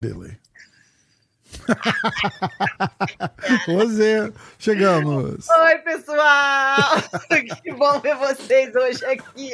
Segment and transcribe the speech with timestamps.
[0.00, 0.38] dele.
[3.66, 5.48] Rosê, chegamos.
[5.48, 6.76] Oi, pessoal!
[7.62, 9.52] que bom ver vocês hoje aqui.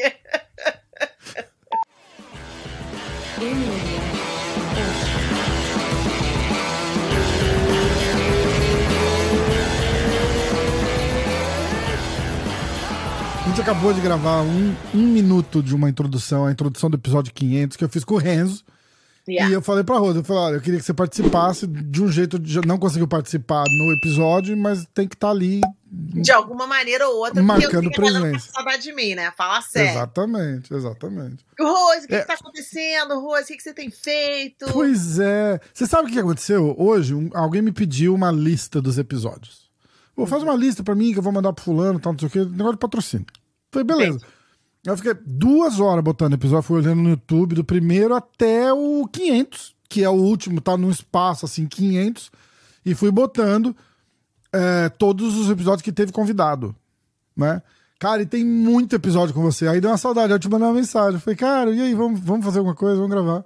[13.45, 17.33] A gente acabou de gravar um, um minuto de uma introdução, a introdução do episódio
[17.33, 18.65] 500 que eu fiz com o Renzo.
[19.29, 19.51] Yeah.
[19.51, 22.09] E eu falei pra Rosa, eu falei, olha, eu queria que você participasse de um
[22.11, 25.61] jeito, de, não conseguiu participar no episódio, mas tem que estar ali.
[25.95, 28.47] De alguma maneira ou outra, Marcando porque eu presença.
[28.49, 29.31] tá saudade de mim, né?
[29.37, 29.91] Fala sério.
[29.91, 31.45] Exatamente, exatamente.
[31.61, 32.21] Rose, o que, É.
[32.23, 33.21] que tá acontecendo?
[33.21, 34.67] Rose, o que, que você tem feito?
[34.73, 35.61] Pois é.
[35.73, 36.75] Você sabe o que aconteceu?
[36.79, 39.71] Hoje, um- alguém me pediu uma lista dos episódios.
[40.17, 42.29] Pô, faz uma lista pra mim que eu vou mandar pro fulano, tal, não sei
[42.29, 43.27] o quê, negócio de patrocínio.
[43.71, 44.19] Falei, beleza.
[44.85, 49.77] Eu fiquei duas horas botando episódio, fui olhando no YouTube do primeiro até o 500,
[49.89, 52.33] que é o último, tá num espaço assim, 500,
[52.85, 53.77] e fui botando
[54.53, 56.75] é, todos os episódios que teve convidado,
[57.37, 57.63] né?
[58.03, 59.69] Cara, e tem muito episódio com você.
[59.69, 61.15] Aí deu uma saudade, eu te mandei uma mensagem.
[61.15, 63.45] Eu falei, cara, e aí, vamos, vamos fazer alguma coisa, vamos gravar.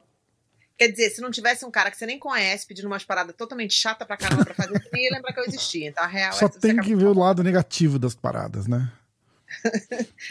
[0.78, 3.74] Quer dizer, se não tivesse um cara que você nem conhece pedindo umas paradas totalmente
[3.74, 5.88] chata pra caramba pra fazer, você nem ia lembrar que eu existia.
[5.88, 8.90] Então, a real Só é tem que ver o lado negativo das paradas, né?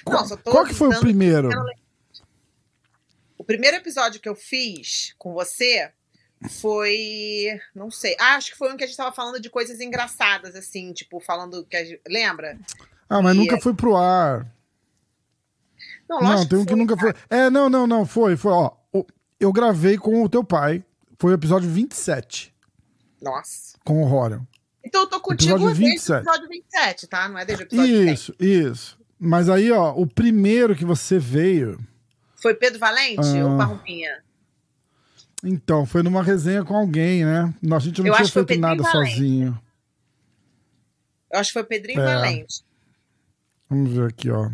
[0.08, 1.50] Não, tô Qual que foi o primeiro?
[3.38, 5.92] O primeiro episódio que eu fiz com você
[6.62, 7.60] foi.
[7.74, 8.16] Não sei.
[8.20, 11.20] Ah, acho que foi um que a gente tava falando de coisas engraçadas, assim, tipo,
[11.20, 12.02] falando que gente.
[12.08, 12.58] Lembra?
[13.10, 14.52] Ah, mas E nunca é- foi pro ar.
[16.08, 17.14] Não, Não, tem um que foi, nunca foi.
[17.30, 18.72] É, não, não, não, foi, foi, ó.
[19.40, 20.84] Eu gravei com o teu pai.
[21.20, 22.54] Foi o episódio 27,
[23.22, 23.78] Nossa.
[23.86, 24.42] com o Rorion.
[24.84, 26.12] Então eu tô contigo Episódio desde 27.
[26.12, 27.30] o episódio 27, tá?
[27.30, 28.14] Não é desde o episódio 100.
[28.14, 28.95] Isso, isso.
[29.20, 31.80] Mas aí, ó, o primeiro que você veio,
[32.36, 33.46] Foi Pedro Valente Ah.
[33.48, 34.24] ou Barrompinha?
[35.44, 37.54] então, foi numa resenha com alguém, né?
[37.72, 39.12] A gente não Eu tinha feito nada Valente.
[39.14, 39.60] sozinho.
[41.32, 42.16] Eu acho que foi Pedrinho É.
[42.16, 42.64] Valente.
[43.70, 44.50] Vamos ver aqui, ó.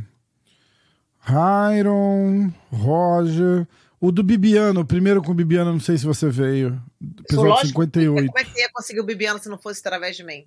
[1.24, 3.68] Hyron, Roger.
[4.00, 6.82] O do Bibiano, o primeiro com o Bibiano, não sei se você veio.
[7.20, 8.28] Episódio Lógico, 58.
[8.28, 10.46] Como é que você ia conseguir o Bibiano se não fosse através de mim?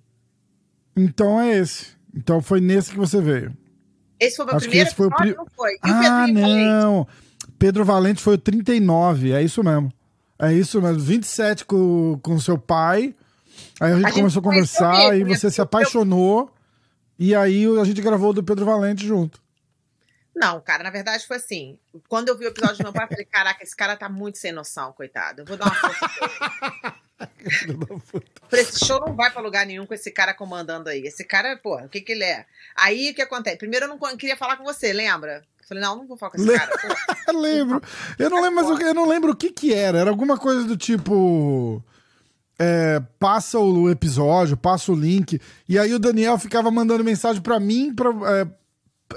[0.95, 1.95] Então é esse.
[2.13, 3.55] Então foi nesse que você veio.
[4.19, 5.71] Esse foi o meu Acho que primeiro esse foi o episódio, pri- não foi?
[5.71, 6.65] E o Ah, Pedrinho Valente?
[6.65, 7.07] não.
[7.59, 9.91] Pedro Valente foi o 39, é isso mesmo.
[10.37, 10.99] É isso mesmo.
[10.99, 13.15] 27 com, com seu pai.
[13.79, 15.35] Aí a gente A gente começou a conheceu conversar mesmo, e né?
[15.37, 16.51] você se Eu- apaixonou.
[17.17, 19.41] E aí a gente gravou o do Pedro Valente junto.
[20.35, 21.79] Não, cara, na verdade foi assim.
[22.09, 24.37] Quando eu vi o episódio do meu pai, eu falei: caraca, esse cara tá muito
[24.37, 25.41] sem noção, coitado.
[25.41, 26.33] Eu vou dar uma força pra ele.
[26.81, 26.93] Falei,
[28.51, 31.01] esse show não vai pra lugar nenhum com esse cara comandando aí.
[31.05, 32.45] Esse cara, pô, o que que ele é?
[32.75, 33.57] Aí o que acontece?
[33.57, 35.43] Primeiro eu não queria falar com você, lembra?
[35.61, 36.71] Eu Falei, não, não vou falar com esse cara.
[37.33, 37.81] Lembro.
[38.19, 39.97] Eu não lembro, mas eu, eu não lembro o que que era.
[39.97, 41.83] Era alguma coisa do tipo.
[42.59, 45.41] é, passa o episódio, passa o link.
[45.67, 47.95] E aí o Daniel ficava mandando mensagem pra mim.
[47.95, 48.47] Pra, é,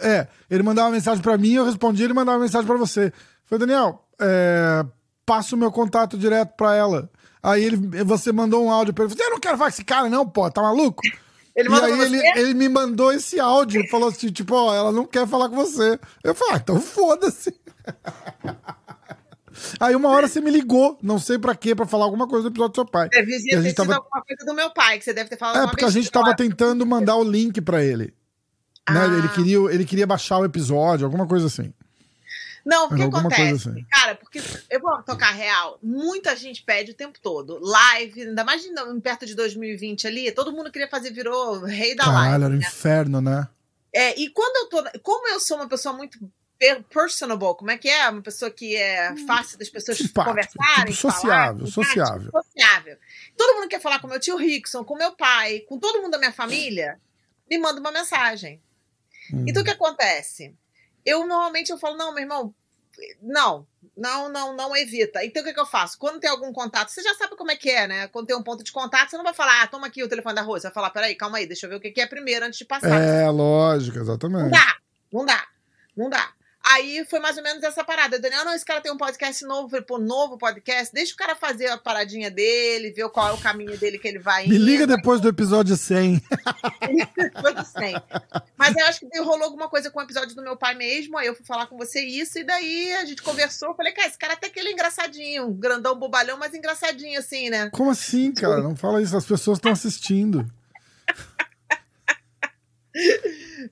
[0.01, 3.13] é, ele mandava mensagem pra mim, eu respondia, ele mandava mensagem pra você.
[3.45, 4.87] Falei, Daniel, é,
[5.27, 7.11] passa o meu contato direto pra ela.
[7.43, 9.15] Aí ele, você mandou um áudio pra ele.
[9.19, 11.03] Eu não quero falar com esse cara, não, pô, tá maluco?
[11.55, 15.05] Ele e aí ele, ele me mandou esse áudio, falou assim, tipo, ó, ela não
[15.05, 15.99] quer falar com você.
[16.23, 17.53] Eu falei, ah, então foda-se.
[19.81, 22.53] Aí uma hora você me ligou, não sei pra quê, pra falar alguma coisa do
[22.53, 23.09] episódio do seu pai.
[23.09, 25.37] Devia E a ter sido tava- alguma coisa do meu pai, que você deve ter
[25.37, 28.15] falado É, porque a gente tava tentando mandar o link pra ele.
[28.89, 29.01] Né?
[29.01, 29.07] Ah.
[29.07, 31.73] Ele, queria, ele queria baixar o episódio, alguma coisa assim.
[32.69, 33.71] Não, o que acontece?
[33.71, 33.87] assim.
[33.91, 37.59] Cara, porque eu vou tocar real, muita gente pede o tempo todo.
[37.63, 38.63] Live, ainda mais
[39.03, 42.45] perto de 2020 ali, todo mundo queria fazer, virou rei da Caralho, live.
[42.45, 42.67] era né?
[42.67, 43.49] inferno, né?
[43.91, 45.01] É, e quando eu tô.
[45.01, 46.19] Como eu sou uma pessoa muito
[46.59, 48.07] per- personable, como é que é?
[48.11, 50.93] Uma pessoa que é fácil das pessoas Simpático, conversarem.
[50.93, 52.31] tipo, sociável, falar, sociável.
[52.31, 52.99] sociável.
[53.35, 56.19] Todo mundo quer falar com meu tio Rickson, com meu pai, com todo mundo da
[56.19, 57.01] minha família,
[57.51, 58.61] me manda uma mensagem.
[59.33, 59.47] Hum.
[59.49, 60.55] Então o que acontece?
[61.05, 62.55] Eu normalmente eu falo, não, meu irmão,
[63.23, 63.67] não,
[63.97, 65.25] não, não, não evita.
[65.25, 65.99] Então o que, que eu faço?
[65.99, 68.09] Quando tem algum contato, você já sabe como é que é, né?
[68.09, 70.35] Quando tem um ponto de contato, você não vai falar, ah, toma aqui o telefone
[70.35, 70.63] da Rose.
[70.63, 72.59] Você vai falar, peraí, calma aí, deixa eu ver o que, que é primeiro antes
[72.59, 73.01] de passar.
[73.01, 74.51] É, lógico, Não exatamente.
[74.51, 74.77] dá,
[75.13, 75.47] não dá,
[75.97, 76.33] não dá.
[76.71, 78.19] Aí foi mais ou menos essa parada.
[78.19, 79.67] Daniel, não, esse cara tem um podcast novo.
[79.67, 80.93] Eu falei, pô, novo podcast?
[80.93, 84.19] Deixa o cara fazer a paradinha dele, ver qual é o caminho dele que ele
[84.19, 84.65] vai Me indo.
[84.65, 86.21] liga depois do episódio 100.
[87.17, 87.95] Depois do 100.
[88.57, 91.17] Mas eu acho que rolou alguma coisa com o episódio do meu pai mesmo.
[91.17, 92.39] Aí eu fui falar com você isso.
[92.39, 93.71] E daí a gente conversou.
[93.71, 95.49] Eu falei, cara, esse cara até que ele é engraçadinho.
[95.53, 97.71] Grandão, bobalhão, mas engraçadinho assim, né?
[97.71, 98.61] Como assim, cara?
[98.63, 100.47] Não fala isso, as pessoas estão assistindo.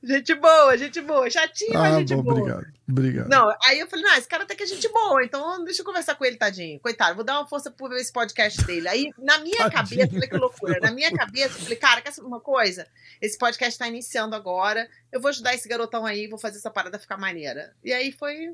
[0.03, 1.29] Gente boa, gente boa.
[1.31, 2.37] Chatinho, mas Ah, gente bom, boa.
[2.39, 2.67] obrigado.
[2.89, 3.29] Obrigado.
[3.29, 5.87] Não, aí eu falei, não, esse cara até que é gente boa, então deixa eu
[5.87, 6.79] conversar com ele, tadinho.
[6.81, 8.87] Coitado, vou dar uma força por esse podcast dele.
[8.89, 9.73] Aí, na minha Tadinho.
[9.73, 12.87] cabeça, olha que loucura, na minha cabeça, eu falei, cara, quer saber uma coisa?
[13.21, 16.99] Esse podcast tá iniciando agora, eu vou ajudar esse garotão aí, vou fazer essa parada
[16.99, 17.75] ficar maneira.
[17.83, 18.53] E aí foi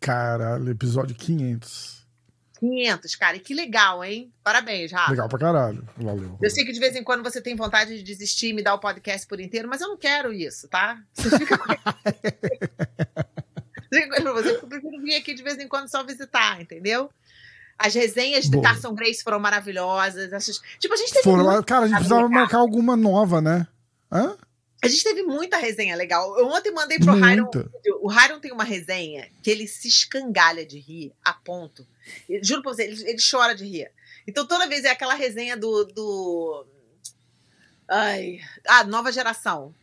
[0.00, 1.97] Caralho, episódio 500.
[2.58, 4.32] 500, cara, e que legal, hein?
[4.42, 5.10] Parabéns, Rafa.
[5.10, 5.88] Legal pra caralho.
[5.96, 6.38] Valeu.
[6.42, 8.74] Eu sei que de vez em quando você tem vontade de desistir e me dar
[8.74, 10.98] o podcast por inteiro, mas eu não quero isso, tá?
[11.14, 11.72] Você fica com
[14.48, 17.10] eu prefiro vir aqui de vez em quando só visitar, entendeu?
[17.78, 18.64] As resenhas de Boa.
[18.64, 20.32] Carson Grace foram maravilhosas.
[20.32, 23.66] essas- Tipo, a gente teve Foram cara, a gente precisava marcar alguma nova, né?
[24.10, 24.36] Hã?
[24.82, 26.38] A gente teve muita resenha legal.
[26.38, 27.48] Eu ontem mandei pro vídeo.
[28.00, 31.86] O Hiron tem uma resenha que ele se escangalha de rir a ponto.
[32.28, 33.90] Eu Juro pra você, ele, ele chora de rir.
[34.26, 35.84] Então toda vez é aquela resenha do.
[35.84, 36.66] do...
[37.88, 38.38] Ai.
[38.66, 39.74] Ah, nova geração.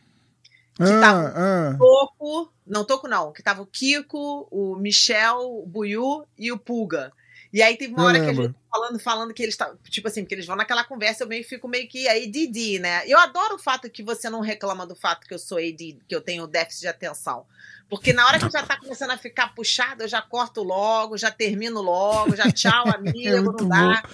[0.76, 1.76] Que tava- Ah, ah.
[1.78, 2.52] Toco.
[2.66, 3.32] Não, Toco não.
[3.32, 7.12] Que tava o Kiko, o Michel, o Buiu e o Pulga.
[7.56, 8.42] E aí teve uma Eu hora que a lembro.
[8.48, 9.56] gente falando, falando que eles.
[9.88, 13.02] Tipo assim, porque eles vão naquela conversa, eu meio fico meio que aí Didi, né?
[13.08, 16.14] Eu adoro o fato que você não reclama do fato que eu sou AD, que
[16.14, 17.46] eu tenho déficit de atenção.
[17.88, 21.30] Porque na hora que já tá começando a ficar puxado, eu já corto logo, já
[21.30, 24.04] termino logo, já tchau, amigo, É não dá.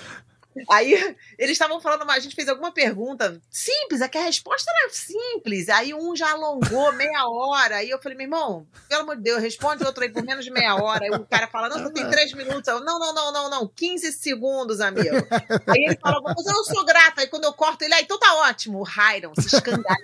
[0.70, 0.92] Aí
[1.38, 5.68] eles estavam falando, a gente fez alguma pergunta simples, é que a resposta era simples.
[5.68, 7.76] Aí um já alongou meia hora.
[7.76, 10.50] Aí eu falei, meu irmão, pelo amor de Deus, responde outro aí por menos de
[10.50, 11.04] meia hora.
[11.04, 12.66] Aí o cara fala, não, você tem três minutos.
[12.68, 15.16] Eu, não, não, não, não, não, 15 segundos, amigo.
[15.66, 17.22] Aí ele fala, mas eu sou grata.
[17.22, 18.82] Aí quando eu corto ele, aí então tá ótimo.
[18.82, 19.96] O Hiron se escandalha.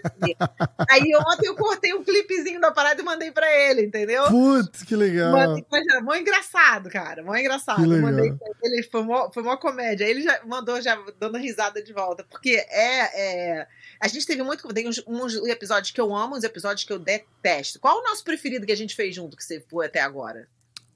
[0.91, 4.25] Aí ontem eu cortei um clipezinho da parada e mandei pra ele, entendeu?
[4.29, 5.33] Putz, que legal.
[5.33, 7.23] Mandei, mas era mó engraçado, cara.
[7.23, 7.87] Mó engraçado.
[7.87, 10.07] Mandei pra ele, foi mó, foi mó comédia.
[10.07, 12.25] Aí ele já mandou já dando risada de volta.
[12.25, 13.59] Porque é.
[13.61, 13.67] é-
[14.01, 14.67] a gente teve muito.
[14.69, 17.81] Tem uns, uns episódios que eu amo, uns episódios que eu detesto.
[17.81, 20.49] Qual o nosso preferido que a gente fez junto que você foi até agora?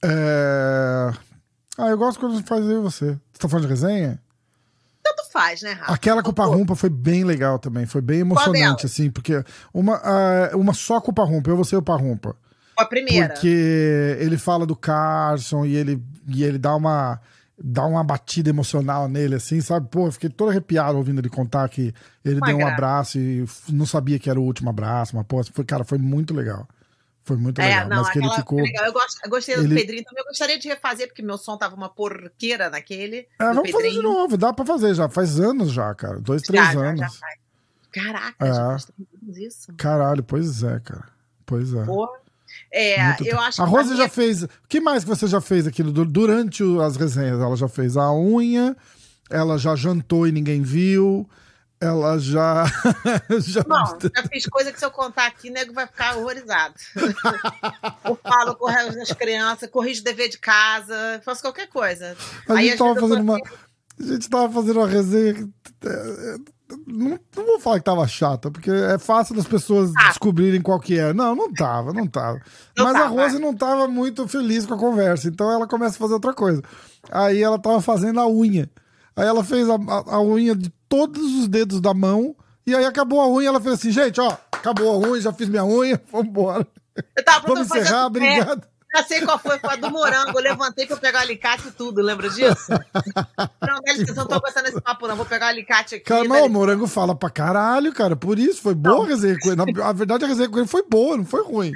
[0.04, 1.12] É...
[1.78, 3.06] Ah, eu gosto quando a gente faz eu e você.
[3.06, 4.20] Você tá falando de resenha?
[5.02, 5.92] Tanto faz, né, Rafa?
[5.92, 7.86] Aquela com o Parrumpa foi bem legal também.
[7.86, 9.42] Foi bem emocionante, assim, porque
[9.74, 12.36] uma, ah, uma só com o Parrumpa, eu vou ser o Parrumpa.
[12.76, 13.28] A primeira.
[13.28, 17.20] Porque ele fala do Carson e ele, e ele dá uma
[17.64, 19.88] dá uma batida emocional nele, assim, sabe?
[19.88, 21.94] Pô, eu fiquei todo arrepiado ouvindo ele contar que
[22.24, 22.74] ele Uma deu um graça.
[22.74, 26.34] abraço e não sabia que era o último abraço, mas, pô, foi, cara, foi muito
[26.34, 26.66] legal.
[27.24, 27.88] Foi muito É, legal.
[27.88, 28.60] não, mas que ele ficou.
[28.60, 28.84] legal.
[28.84, 30.22] Eu, gosto, eu gostei do ele- Pedrinho também.
[30.24, 33.28] Eu gostaria de refazer, porque meu som tava uma porqueira naquele.
[33.38, 34.02] É, do vamos fazer de Pedrinho.
[34.02, 35.08] novo, dá pra fazer já.
[35.08, 36.18] Faz anos já, cara.
[36.20, 36.98] Dois, três Já, já, anos.
[37.00, 37.38] já faz.
[37.92, 38.52] Caraca, É.
[38.52, 39.72] já faz isso.
[39.76, 41.04] Caralho, pois é, cara.
[41.46, 41.84] Pois é.
[41.84, 42.21] Porra.
[42.72, 44.42] É, Muito eu acho A que Rose pra já fez.
[44.42, 47.40] O que mais que você já fez aquilo du- durante as resenhas?
[47.40, 48.76] Ela já fez a unha,
[49.30, 51.28] ela já jantou e ninguém viu,
[51.80, 52.64] ela já.
[53.40, 53.64] já...
[53.66, 56.74] Não, já fiz coisa que se eu contar aqui, o nego vai ficar horrorizado.
[58.04, 62.16] eu falo com o resto das crianças, corrijo dever de casa, faço qualquer coisa.
[62.48, 63.38] A Aí, gente às tava vezes, eu fazendo uma.
[64.00, 65.48] A gente tava fazendo uma resenha.
[66.72, 70.08] É, Não, não vou falar que tava chata, porque é fácil das pessoas Ah.
[70.08, 71.12] descobrirem qual que é.
[71.12, 72.40] Não, não tava, não tava.
[72.76, 73.10] Não Mas a tava.
[73.22, 76.62] Rose não tava muito feliz com a conversa, então ela começa a fazer outra coisa.
[77.10, 78.70] Aí ela tava fazendo a unha.
[79.14, 82.34] Aí ela fez a, a- a unha de todos os dedos da mão,
[82.66, 83.48] e aí acabou a unha.
[83.48, 86.66] Ela fez assim: gente, ó, acabou a unha, já fiz minha unha, vambora.
[87.16, 88.62] Eu tava Vamos encerrar, É, obrigado.
[88.94, 90.38] Já sei qual foi, foi a do morango.
[90.38, 92.70] Eu levantei pra eu pegar o alicate e tudo, lembra disso?
[92.70, 95.16] Não, dá licença, não tô gostando desse papo, não.
[95.16, 96.04] Vou pegar o alicate aqui.
[96.04, 96.48] Cara, mas o.
[96.48, 98.14] Morango fala pra caralho, cara.
[98.14, 99.56] Por isso, foi boa a resenha com ele.
[99.56, 101.72] Na a verdade, a resenha com ele foi boa, não foi ruim.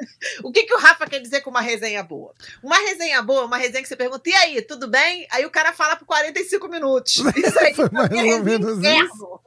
[0.42, 2.32] O que, que o Rafa quer dizer com uma resenha boa?
[2.62, 5.26] Uma resenha boa é uma resenha que você pergunta, e aí, tudo bem?
[5.30, 7.16] Aí o cara fala por 45 minutos.
[7.36, 9.40] Isso aí Foi mais é ou menos inferno.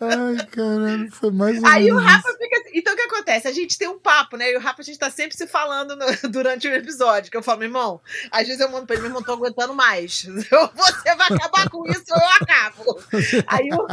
[0.00, 2.38] Ai, caralho, foi mais ou Aí o menos Rafa isso.
[2.38, 2.70] fica assim.
[2.74, 3.48] Então o que acontece?
[3.48, 4.50] A gente tem um papo, né?
[4.52, 7.30] E o Rafa, a gente tá sempre se falando no- durante o episódio.
[7.30, 8.00] Que eu falo, meu irmão,
[8.30, 10.24] às vezes eu mando pra ele, meu irmão, tô aguentando mais.
[10.50, 13.02] Eu- Você vai acabar com isso ou eu acabo.
[13.46, 13.86] Aí eu.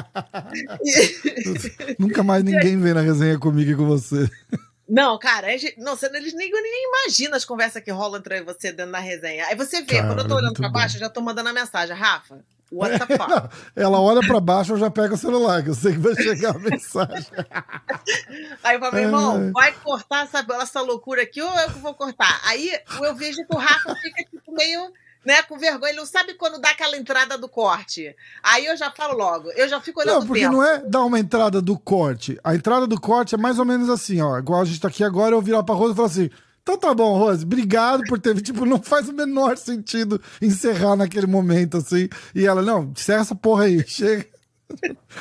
[1.99, 4.29] Nunca mais ninguém vem na resenha comigo e com você.
[4.89, 8.71] Não, cara, gente- não, você, eles nem, nem imaginam as conversas que rolam entre você
[8.71, 9.45] dentro da resenha.
[9.47, 10.73] Aí você vê, Cara, quando eu tô olhando muito pra bom.
[10.73, 13.49] baixo, eu já tô mandando a mensagem, Rafa, what the fuck?
[13.75, 16.55] Ela olha pra baixo, eu já pego o celular, que eu sei que vai chegar
[16.55, 17.27] a mensagem.
[18.63, 19.51] Aí eu falo, meu irmão, Ai.
[19.51, 22.41] vai cortar essa, essa loucura aqui ou eu que vou cortar?
[22.45, 24.91] Aí eu vejo que o Rafa fica tipo, meio,
[25.25, 25.91] né, com vergonha.
[25.91, 28.15] Ele não sabe quando dá aquela entrada do corte.
[28.41, 30.53] Aí eu já falo logo, eu já fico olhando Não, porque tempo.
[30.53, 32.39] não é dar uma entrada do corte.
[32.43, 34.37] A entrada do corte é mais ou menos assim, ó.
[34.37, 36.29] Igual a gente tá aqui agora, eu virar pra Rose e falar assim.
[36.61, 38.39] Então tá bom, Rose, obrigado por ter.
[38.41, 42.07] Tipo, não faz o menor sentido encerrar naquele momento, assim.
[42.35, 44.25] E ela, não, encerra essa porra aí, chega.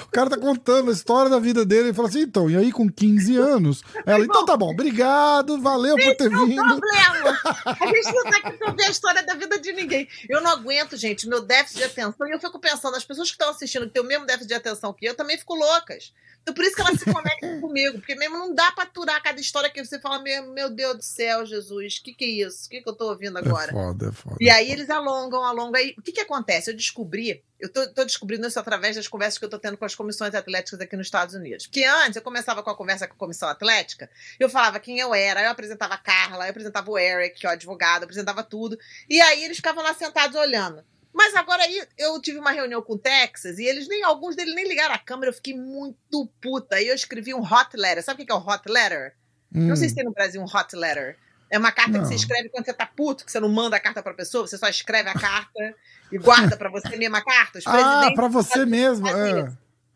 [0.04, 2.70] O cara tá contando a história da vida dele e fala assim: então, e aí
[2.70, 3.82] com 15 anos?
[4.04, 6.62] Ela, então tá bom, obrigado, valeu por ter Não vindo.
[6.62, 7.40] problema.
[7.64, 10.06] A gente não tá aqui pra ver a história da vida de ninguém.
[10.28, 12.26] Eu não aguento, gente, meu déficit de atenção.
[12.26, 14.54] E eu fico pensando, as pessoas que estão assistindo, que têm o mesmo déficit de
[14.54, 16.12] atenção que eu, também fico loucas.
[16.42, 17.98] Então por isso que elas se conectam comigo.
[17.98, 21.02] Porque mesmo não dá pra aturar cada história que você fala, meu, meu Deus do
[21.02, 22.66] céu, Jesus, o que, que é isso?
[22.66, 23.72] O que, que eu tô ouvindo É agora?
[23.72, 24.36] foda, é foda.
[24.40, 25.74] E aí eles alongam, alongam.
[25.80, 26.70] Aí, o que que acontece?
[26.70, 29.84] Eu descobri, eu tô, tô descobrindo isso através das conversas que eu tô tendo com
[29.84, 31.66] as comissões atléticas aqui nos Estados Unidos.
[31.66, 35.14] Porque antes eu começava com a conversa com a comissão atlética, eu falava quem eu
[35.14, 38.42] era, eu apresentava a Carla, eu apresentava o Eric, que é o advogado, eu apresentava
[38.42, 38.78] tudo.
[39.08, 40.84] E aí eles ficavam lá sentados olhando.
[41.12, 44.54] Mas agora aí eu tive uma reunião com o Texas e eles nem, alguns deles
[44.54, 46.76] nem ligaram a câmera, eu fiquei muito puta.
[46.76, 48.04] Aí eu escrevi um hot letter.
[48.04, 49.16] Sabe o que é o hot letter?
[49.50, 51.16] Não sei se tem no Brasil um hot letter.
[51.50, 51.92] É uma carta.
[51.92, 52.00] Não.
[52.02, 54.46] que você escreve quando você tá puto, que você não manda a carta pra pessoa,
[54.46, 55.74] você só escreve a carta
[56.12, 57.58] e guarda pra você mesmo a carta.
[57.58, 59.08] Os Ah, pra você mesmo.
[59.08, 59.52] é.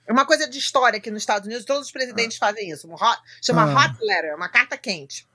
[0.06, 2.88] É uma coisa de história aqui nos Estados Unidos, todos os presidentes fazem isso.
[2.88, 3.84] Um hot, chama Ah.
[3.86, 5.26] hot letter, uma carta quente.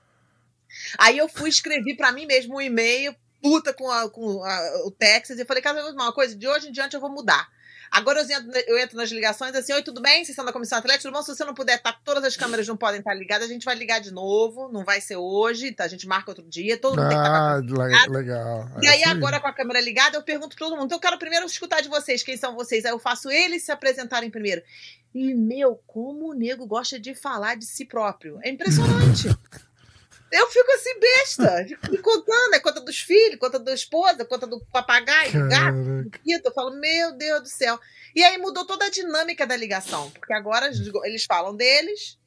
[0.98, 4.90] Aí eu fui escrever pra mim mesmo um e-mail, puta com, a- com a- o
[4.90, 7.48] Texas, e falei, cara, uma coisa, de hoje em diante eu vou mudar.
[7.90, 8.20] Agora
[8.66, 10.24] eu entro, nas ligações assim, oi, tudo bem?
[10.24, 11.02] Vocês são da Comissão Atlética?
[11.08, 11.22] Tudo bom?
[11.22, 13.74] Se você não puder, tá, todas as câmeras não podem estar ligadas, a gente vai
[13.74, 15.84] ligar de novo, não vai ser hoje, tá?
[15.84, 17.56] A gente marca outro dia, todo mundo tem que estar a Ah,
[18.06, 18.68] le- legal.
[18.82, 20.86] e É aí, isso agora com a câmera ligada, eu pergunto pra todo mundo.
[20.86, 22.84] Então, eu quero primeiro escutar de vocês quem são vocês.
[22.84, 24.62] Aí eu faço eles se apresentarem primeiro.
[25.14, 28.38] E, meu, como o nego gosta de falar de si próprio.
[28.42, 29.28] É impressionante.
[30.30, 31.66] eu fico assim, besta.
[31.90, 32.54] Me contando.
[32.54, 36.10] É conta dos filhos, conta da esposa, conta do papagaio, do gato.
[36.10, 36.20] Caraca.
[36.26, 37.78] Eu falo, meu Deus do céu.
[38.14, 40.10] E aí mudou toda a dinâmica da ligação.
[40.10, 40.70] Porque agora
[41.04, 42.18] eles falam deles.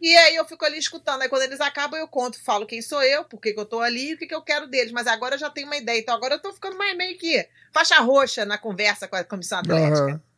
[0.00, 1.22] E aí eu fico ali escutando.
[1.22, 3.80] Aí quando eles acabam, eu conto, falo quem sou eu, por que, que eu tô
[3.80, 4.92] ali e o que, que eu quero deles.
[4.92, 5.98] Mas agora eu já tenho uma ideia.
[6.00, 9.58] Então agora eu tô ficando mais meio que faixa roxa na conversa com a comissão
[9.58, 10.04] atlética.
[10.04, 10.29] Aham.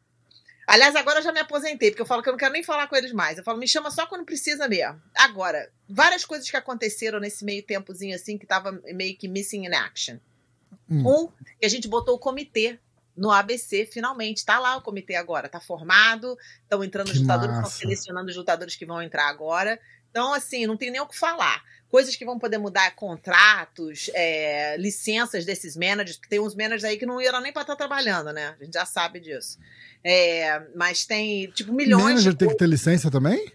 [0.67, 2.87] Aliás, agora eu já me aposentei, porque eu falo que eu não quero nem falar
[2.87, 3.37] com eles mais.
[3.37, 5.01] Eu falo, me chama só quando precisa mesmo.
[5.15, 9.75] Agora, várias coisas que aconteceram nesse meio tempozinho assim, que tava meio que missing in
[9.75, 10.19] action.
[10.89, 11.07] Hum.
[11.07, 11.29] Um,
[11.59, 12.79] que a gente botou o comitê
[13.17, 14.45] no ABC, finalmente.
[14.45, 18.37] Tá lá o comitê agora, tá formado, estão entrando os Que lutadores, estão selecionando os
[18.37, 19.81] lutadores que vão entrar agora.
[20.11, 21.63] Então, assim, não tem nem o que falar.
[21.93, 26.97] Coisas que vão poder mudar contratos, é, licenças desses managers, porque tem uns managers aí
[26.97, 28.57] que não iam nem para estar trabalhando, né?
[28.59, 29.59] A gente já sabe disso.
[30.03, 33.53] É, mas tem, tipo, milhões Manager de tem que ter licença também?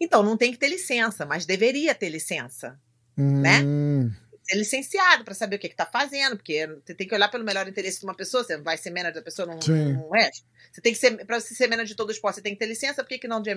[0.00, 2.80] Então, não tem que ter licença, mas deveria ter licença.
[3.14, 3.60] Né?
[3.62, 4.10] Hum,
[4.42, 7.68] Ser licenciado para saber o que está fazendo, porque você tem que olhar pelo melhor
[7.68, 9.92] interesse de uma pessoa, você vai ser manager da pessoa, não, Sim.
[9.92, 10.30] não é?
[10.72, 12.58] Você tem que ser, para você ser manager de todo o esporte, você tem que
[12.58, 13.50] ter licença, por que, que não de,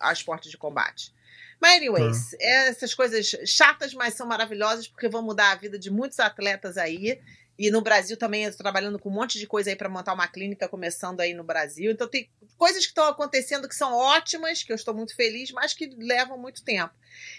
[0.00, 1.12] a esporte de combate?
[1.60, 6.20] Mas, anyways, essas coisas chatas, mas são maravilhosas, porque vão mudar a vida de muitos
[6.20, 7.20] atletas aí.
[7.58, 10.14] E no Brasil também eu tô trabalhando com um monte de coisa aí para montar
[10.14, 11.90] uma clínica começando aí no Brasil.
[11.90, 15.74] Então tem coisas que estão acontecendo que são ótimas, que eu estou muito feliz, mas
[15.74, 16.94] que levam muito tempo.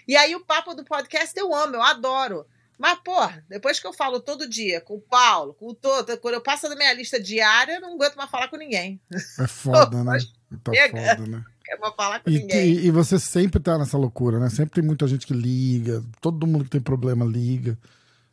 [0.06, 2.46] E aí o papo do podcast eu amo, eu adoro.
[2.78, 3.14] Mas, pô,
[3.46, 6.66] depois que eu falo todo dia com o Paulo, com o Toto, quando eu passo
[6.66, 8.98] da minha lista diária, eu não aguento mais falar com ninguém.
[9.38, 10.18] é foda, né?
[10.64, 10.72] Tá
[11.16, 11.44] foda, né?
[11.70, 12.66] Quero mais falar com E, ninguém.
[12.72, 14.50] e- e você sempre tá nessa loucura, né?
[14.50, 17.78] Sempre tem muita gente que liga, todo mundo que tem problema liga.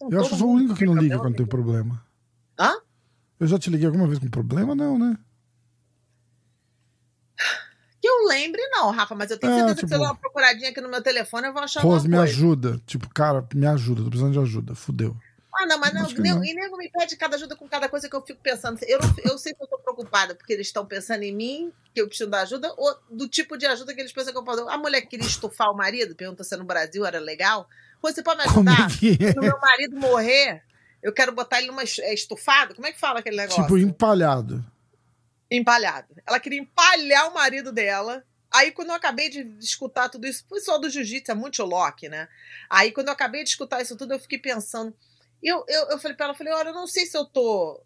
[0.01, 2.03] Eu acho que eu sou o único que não liga quando tem problema.
[2.59, 2.73] Hã?
[3.39, 4.73] Eu já te liguei alguma vez com problema?
[4.73, 5.15] Não, né?
[8.01, 10.11] Que eu lembre, não, Rafa, mas eu tenho É, certeza que se eu tipo- dar
[10.13, 12.31] uma procuradinha aqui no meu telefone, eu vou achar Rose, me coisa.
[12.31, 12.81] ajuda.
[12.85, 14.75] Tipo, cara, me ajuda, tô precisando de ajuda.
[14.75, 15.15] Fudeu.
[15.59, 16.45] Ah, não, mas não, que nem, não.
[16.45, 18.79] e nego me pede cada ajuda com cada coisa que eu fico pensando.
[18.83, 22.01] Eu, não- eu sei que eu tô preocupada porque eles estão pensando em mim, que
[22.01, 24.67] eu preciso da ajuda, ou do tipo de ajuda que eles pensam que eu posso.
[24.69, 27.67] A mulher queria estufar o marido, pergunta se no Brasil era legal.
[28.01, 28.87] Você pode me Como ajudar?
[28.91, 29.31] é é?
[29.33, 30.63] Se o meu marido morrer,
[31.01, 32.75] eu quero botar ele numa é, estufado?
[32.75, 33.63] Como é que fala aquele negócio?
[33.63, 34.63] Tipo, empalhado.
[35.49, 36.13] Empalhado.
[36.25, 38.23] Ela queria empalhar o marido dela.
[38.51, 42.07] Aí, quando eu acabei de escutar tudo isso, o pessoal do jiu-jitsu é muito lock,
[42.07, 42.27] né?
[42.69, 44.93] Aí, quando eu acabei de escutar isso tudo, eu fiquei pensando.
[45.43, 47.81] Eu, eu, eu falei pra ela, eu falei, olha, eu não sei se eu tô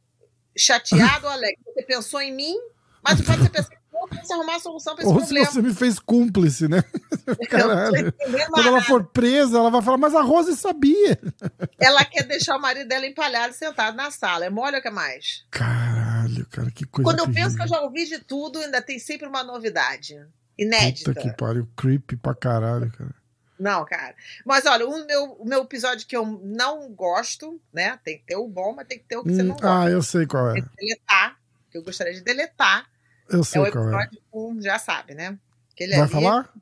[0.55, 1.60] chateado ou alegre.
[1.65, 2.55] Você pensou em mim,
[3.03, 5.51] mas pode ser pensar que eu posso arrumar a solução pra esse Ou se problema.
[5.51, 6.84] você me fez cúmplice, né?
[7.50, 8.13] Caralho.
[8.51, 11.20] Quando ela for presa, ela vai falar, mas a Rose sabia.
[11.79, 14.46] Ela quer deixar o marido dela empalhado sentado na sala.
[14.46, 15.46] É mole ou o que mais?
[15.50, 19.00] Caralho, cara, que coisa Quando eu penso que eu já ouvi de tudo, ainda tem
[19.00, 20.15] sempre uma novidade.
[20.58, 21.13] Inédita.
[21.13, 23.21] Puta que pariu, creepy pra caralho, cara.
[23.62, 24.15] Não, cara.
[24.46, 28.00] Mas olha, o meu, o meu episódio que eu não gosto, né?
[28.03, 29.82] Tem que ter o bom, mas tem que ter o que você Hum, não gosta.
[29.84, 30.53] ah, eu sei qual é.
[30.53, 31.38] Tem que deletar,
[31.70, 32.89] que eu gostaria de deletar.
[33.30, 33.88] Eu É sei o qual é.
[34.03, 35.38] episódio com, já sabe, né?
[35.72, 36.53] Aquele Vai ali- falar?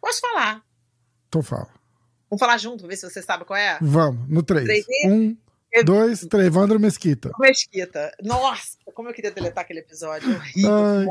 [0.00, 0.62] Posso falar.
[1.28, 1.68] Então fala.
[2.30, 3.78] Vamos falar junto, ver se você sabe qual é.
[3.80, 4.64] Vamos, no 3.
[4.64, 5.36] Três e- Um,
[5.84, 6.46] dois, três.
[6.46, 7.30] Evandro Mesquita.
[7.38, 8.12] Mesquita.
[8.22, 10.28] Nossa, como eu queria deletar aquele episódio.
[10.34, 10.72] Horrível.
[10.72, 11.06] Ai,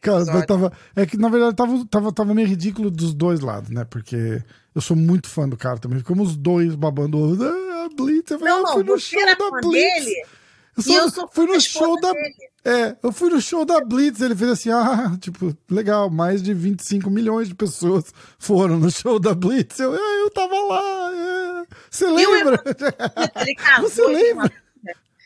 [0.00, 0.24] cara.
[0.26, 3.84] cara tava, é que, na verdade, tava, tava, tava meio ridículo dos dois lados, né?
[3.84, 4.42] Porque
[4.74, 5.98] eu sou muito fã do cara também.
[5.98, 7.38] Ficamos os dois babando.
[7.42, 8.30] Ah, Blitz.
[8.30, 10.04] Eu falei, não, ah, não, fui no show da Blitz.
[10.04, 10.26] Dele,
[10.76, 12.12] eu, sou, eu sou fui no show da.
[12.12, 12.34] Dele.
[12.64, 16.54] É, eu fui no show da Blitz, ele fez assim, ah, tipo, legal, mais de
[16.54, 19.80] 25 milhões de pessoas foram no show da Blitz.
[19.80, 21.01] Eu, ah, eu tava lá.
[21.92, 22.62] Você lembra?
[23.36, 24.50] Ele casou Você lembra?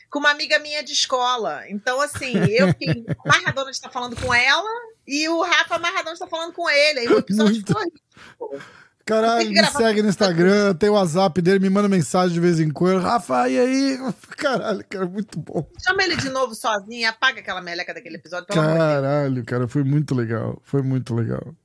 [0.09, 1.63] Com uma amiga minha de escola.
[1.69, 4.69] Então, assim, eu que Maradona está falando com ela
[5.07, 6.99] e o Rafa Maradona está falando com ele.
[6.99, 8.59] Aí o episódio foi.
[9.05, 12.69] Caralho, me segue no Instagram, tem o WhatsApp dele, me manda mensagem de vez em
[12.69, 13.01] quando.
[13.01, 13.99] Rafa, e aí?
[14.35, 15.65] Caralho, cara, muito bom.
[15.81, 18.47] Chama ele de novo sozinho e apaga aquela meleca daquele episódio.
[18.47, 20.61] Caralho, cara, foi muito legal.
[20.63, 21.55] Foi muito legal.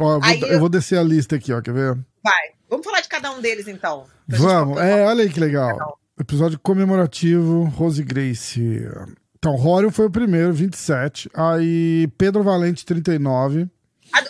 [0.00, 0.46] Ó, eu, vou, eu...
[0.48, 1.94] eu, vou, descer a lista aqui, ó, quer ver?
[2.24, 2.57] Vai.
[2.68, 4.06] Vamos falar de cada um deles, então.
[4.26, 4.78] Vamos.
[4.78, 5.98] É, olha aí que legal.
[6.20, 8.60] Episódio comemorativo, Rose Grace.
[9.38, 11.30] Então, Rorion foi o primeiro, 27.
[11.32, 13.68] Aí, Pedro Valente, 39.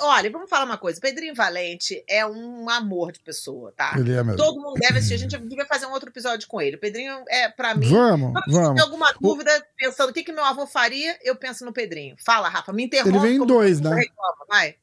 [0.01, 1.01] Olha, vamos falar uma coisa.
[1.01, 3.95] Pedrinho Valente é um amor de pessoa, tá?
[3.97, 4.37] Ele é mesmo.
[4.37, 5.15] Todo mundo deve assistir.
[5.15, 6.77] A gente devia fazer um outro episódio com ele.
[6.77, 7.89] O Pedrinho é, pra mim.
[7.89, 8.69] Vamos, vamos.
[8.69, 12.17] Se tem alguma dúvida, pensando o que, que meu avô faria, eu penso no Pedrinho.
[12.25, 13.17] Fala, Rafa, me interrompa.
[13.17, 13.95] Ele vem em dois, né?
[13.95, 14.77] Reclama, vai.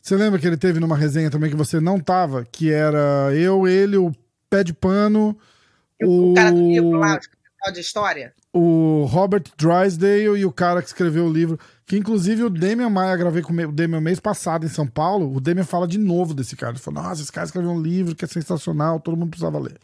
[0.00, 2.44] Você lembra que ele teve numa resenha também que você não tava?
[2.44, 4.12] Que era eu, ele, o
[4.48, 5.38] pé de pano.
[6.02, 7.18] O, o cara do livro lá,
[7.72, 8.32] de história?
[8.52, 11.58] O Robert Drysdale e o cara que escreveu o livro.
[11.84, 15.34] Que inclusive o Demian Maia, gravei com o Demian mês passado em São Paulo.
[15.34, 16.72] O Demian fala de novo desse cara.
[16.72, 19.78] Ele falou: Nossa, esse cara escreveu um livro que é sensacional, todo mundo precisava ler.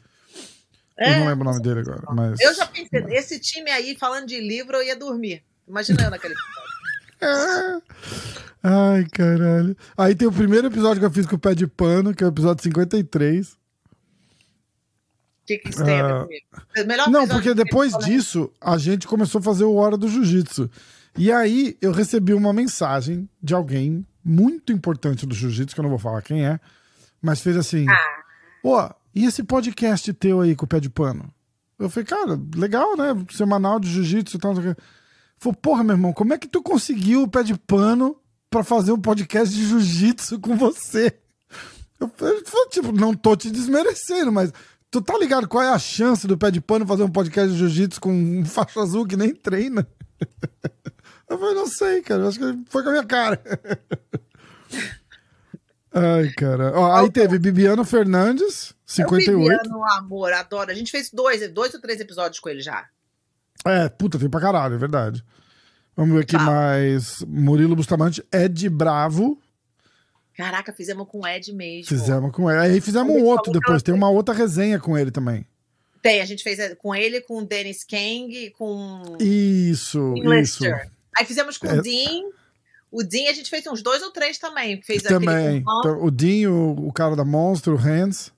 [0.98, 2.02] É, eu não lembro o nome dele agora.
[2.14, 2.40] Mas...
[2.40, 5.42] Eu já pensei, esse time aí, falando de livro, eu ia dormir.
[5.66, 6.63] Imaginando naquele é.
[8.62, 9.76] Ai, caralho.
[9.96, 12.26] Aí tem o primeiro episódio que eu fiz com o pé de pano, que é
[12.26, 13.52] o episódio 53.
[13.52, 13.56] O
[15.46, 16.84] que, que isso tem a ver ah.
[16.86, 20.70] Melhor Não, porque depois disso, a gente começou a fazer o Hora do Jiu-Jitsu.
[21.16, 25.90] E aí eu recebi uma mensagem de alguém muito importante do jiu-jitsu, que eu não
[25.90, 26.58] vou falar quem é,
[27.22, 28.22] mas fez assim: ah.
[28.62, 31.32] Pô, e esse podcast teu aí com o pé de pano?
[31.78, 33.14] Eu falei, cara, legal, né?
[33.30, 34.54] Semanal de jiu-jitsu e tal.
[35.38, 38.16] Falei, porra, meu irmão, como é que tu conseguiu o pé de pano
[38.50, 41.18] para fazer um podcast de jiu-jitsu com você?
[42.00, 44.52] Eu falei, tipo, não tô te desmerecendo, mas
[44.90, 47.58] tu tá ligado qual é a chance do pé de pano fazer um podcast de
[47.58, 49.86] jiu-jitsu com um faixa azul que nem treina?
[51.28, 52.28] Eu falei, não sei, cara.
[52.28, 53.40] Acho que foi com a minha cara.
[55.90, 56.72] Ai, cara.
[56.74, 59.30] Ó, aí teve Bibiano Fernandes, 58.
[59.30, 60.70] É o Bibiano, amor, adoro.
[60.70, 62.86] A gente fez dois, dois ou três episódios com ele já.
[63.64, 65.24] É, puta, tem pra caralho, é verdade.
[65.96, 66.50] Vamos ver aqui Fala.
[66.50, 67.22] mais.
[67.26, 69.38] Murilo Bustamante, Ed Bravo.
[70.36, 71.86] Caraca, fizemos com o Ed mesmo.
[71.86, 72.60] Fizemos com ele.
[72.60, 73.82] Aí fizemos um outro depois.
[73.82, 75.46] Tem uma outra resenha com ele também.
[76.02, 79.16] Tem, a gente fez com ele, com o Dennis Kang, com.
[79.20, 80.12] Isso,
[80.42, 80.64] isso.
[81.16, 81.78] Aí fizemos com é...
[81.78, 82.24] o Dean.
[82.90, 84.82] O Dean a gente fez uns dois ou três também.
[84.82, 85.58] Fez também.
[85.58, 88.33] Então, o Dean, o, o, cara da Monstro, o Hans.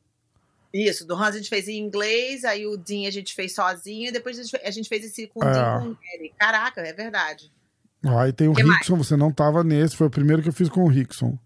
[0.76, 4.08] Isso, do Hans a gente fez em inglês, aí o Dean a gente fez sozinho,
[4.08, 5.52] e depois a gente fez esse com o é.
[5.52, 6.34] Dean com ele.
[6.38, 7.50] Caraca, é verdade.
[8.04, 9.06] Aí tem o que Rickson, mais?
[9.06, 11.38] você não tava nesse, foi o primeiro que eu fiz com o Rickson.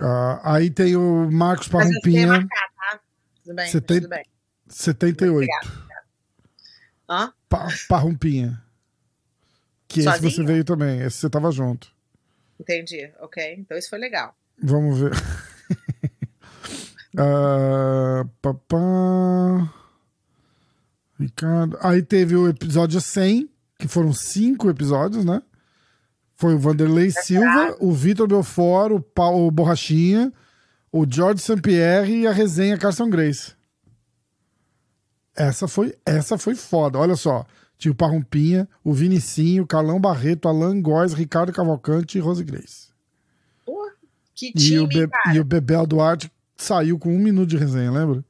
[0.00, 2.26] Uh, aí tem o Marcos Parrumpinha.
[2.26, 3.00] Marcar, tá?
[3.44, 4.00] Tudo bem, Seten...
[4.00, 4.24] tudo bem.
[4.68, 5.32] 78.
[5.32, 5.88] Obrigado,
[7.08, 7.32] Hã?
[7.48, 8.60] Pa Parrumpinha.
[9.86, 10.28] Que Sozinho?
[10.28, 11.92] esse você veio também, esse você tava junto.
[12.58, 13.56] Entendi, ok.
[13.58, 14.34] Então isso foi legal.
[14.60, 15.12] Vamos ver.
[17.14, 19.72] uh, papá.
[21.18, 21.78] Ricardo.
[21.80, 23.48] Aí teve o episódio 100,
[23.78, 25.42] que foram cinco episódios, né?
[26.34, 30.32] Foi o Vanderlei Silva, o Vitor Belfort, o Paulo Borrachinha,
[30.90, 31.60] o George St.
[31.60, 33.52] Pierre e a resenha Carson Grace.
[35.36, 36.98] Essa foi, essa foi foda.
[36.98, 37.46] Olha só.
[37.78, 42.90] Tio Parrumpinha, o Vinicinho, Carlão Barreto, Alan Góes, Ricardo Cavalcante e Rose Grace.
[43.66, 43.90] Pô,
[44.34, 45.36] que time, e o, Be cara.
[45.36, 46.30] e o Bebel Duarte
[46.62, 48.24] saiu com um minuto de resenha, lembra?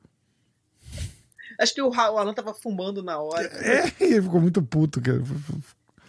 [1.59, 3.47] Acho que o, Alan tava fumando na hora.
[3.47, 5.23] É, ele ficou muito puto, cara.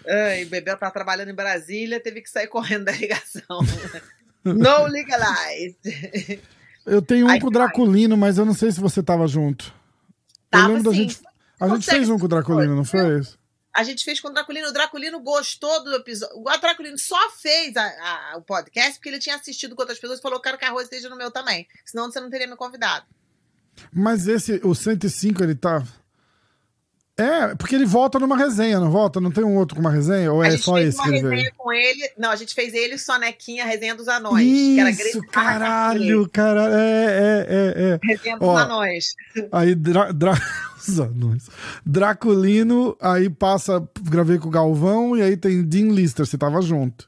[0.06, 3.60] É, e o Bebel tava trabalhando em Brasília, teve que sair correndo da ligação.
[4.44, 5.78] no legalized.
[6.86, 9.74] Eu tenho um Aí, com o Draculino, mas eu não sei se você tava junto.
[10.50, 11.22] Tava, eu lembro da gente
[11.60, 13.38] a gente fez um com o Draculino, não fez?
[13.74, 14.68] A gente fez com o Draculino.
[14.68, 16.38] O Draculino gostou do episódio.
[16.38, 20.20] O Draculino só fez a, a, o podcast porque ele tinha assistido com outras pessoas
[20.20, 21.68] e falou: quero que a Rose esteja no meu também.
[21.84, 23.06] Senão você não teria me convidado.
[23.92, 25.84] Mas esse, o 105, ele tá.
[27.16, 29.22] É, porque ele volta numa resenha, não volta?
[29.22, 30.32] Não tem um outro com uma resenha?
[30.34, 31.54] Ou A é gente só fez esse uma que ele resenha veio?
[31.56, 32.12] com ele.
[32.18, 34.48] Não, a gente fez ele Sonequinha, a resenha dos anões.
[34.48, 36.74] que era Isso, Barra caralho, caralho.
[36.74, 38.00] É, é, é, é.
[38.04, 38.58] Resenha dos Ó.
[38.58, 39.16] anões.
[39.52, 40.34] Aí, Dra Dra-
[40.88, 41.50] os anões.
[41.86, 47.08] Draculino, aí passa, gravei com o Galvão, e aí tem Dean Lister, você tava junto.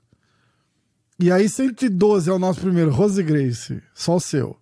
[1.20, 4.56] E aí 112 é o nosso primeiro, Rose Grace, só o seu.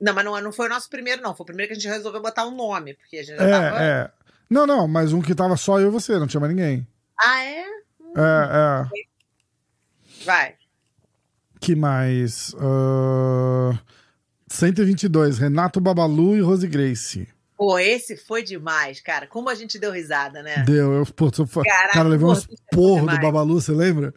[0.00, 1.34] Não, mas não, não foi o nosso primeiro, não.
[1.34, 3.50] Foi o primeiro que a gente resolveu botar um nome, porque a gente já É,
[3.50, 3.82] tava.
[3.82, 4.10] é.
[4.50, 6.86] Não, não, mas um que tava só eu e você, não tinha mais ninguém.
[7.20, 7.64] Ah, é?
[8.16, 8.88] É, é.
[10.24, 10.54] Vai.
[11.60, 12.54] Que mais?
[12.58, 13.78] Ah,
[14.48, 17.28] 122, Renato Babalu e Rose Grace.
[17.56, 19.26] Pô, esse foi demais, cara.
[19.26, 20.62] Como a gente deu risada, né?
[20.64, 21.62] Deu, eu, pô, fã.
[21.62, 23.20] Caraca, cara, levou uns porro do.
[23.20, 24.14] Babalu, você lembra?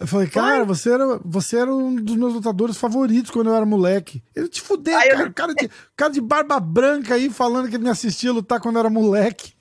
[0.00, 3.66] Eu falei, cara, você era, você era um dos meus lutadores favoritos quando eu era
[3.66, 4.22] moleque.
[4.34, 5.32] Ele te fudeu, Aí eu- cara.
[5.32, 8.80] Cara de, cara de barba branca aí falando que ele me assistia lutar quando eu
[8.80, 9.52] era moleque.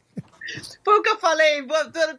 [0.83, 1.65] Foi o que eu falei.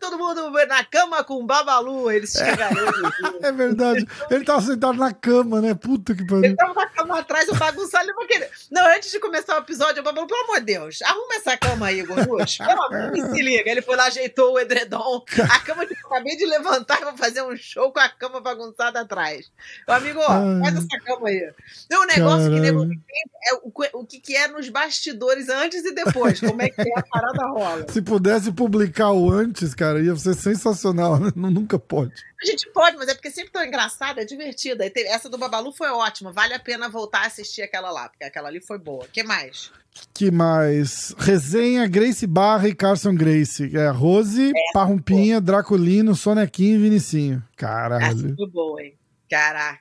[0.01, 2.11] Todo mundo na cama com o Babalu.
[2.11, 2.77] Eles chegaram.
[3.43, 4.07] É verdade.
[4.31, 5.75] Ele tava sentado na cama, né?
[5.75, 6.45] Puta que pariu.
[6.45, 8.05] Ele tava na cama atrás, eu bagunçado.
[8.05, 10.67] ele falou que ele- Não, antes de começar o episódio, eu falei, pelo amor de
[10.67, 12.65] Deus, arruma essa cama aí, Gorducho.
[12.65, 13.69] Pelo amor de Deus, se liga.
[13.71, 15.23] Ele foi lá, ajeitou o edredom.
[15.51, 19.01] A cama eu acabei de levantar e vou fazer um show com a cama bagunçada
[19.01, 19.51] atrás.
[19.89, 20.61] Ô, amigo, ó, Ai.
[20.61, 21.53] faz essa cama aí.
[21.89, 22.93] Tem um negócio que nego Caralho.
[22.93, 26.39] entende é o, que- o que, que é nos bastidores antes e depois.
[26.41, 27.87] Como é que é a parada rola.
[27.89, 31.19] Se pudesse publicar o antes, cara, ia ser sensacional.
[31.19, 31.33] né?
[31.35, 32.13] Nunca pode.
[32.41, 34.85] A gente pode, mas é porque sempre tão engraçada, é divertida.
[35.07, 36.33] Essa do Babalu foi ótima.
[36.33, 39.05] Vale a pena voltar a assistir aquela lá, porque aquela ali foi boa.
[39.05, 39.71] O que mais?
[40.15, 41.15] Que mais?
[41.19, 43.75] Resenha Grace Barra e Carson Grace.
[43.77, 47.37] É Rose, Parrumpinha, Draculino, Sonequinho e Vinicinho.
[47.37, 48.35] Essa Caralho.
[48.37, 48.95] foi boa, hein?
[49.31, 49.81] Caraca.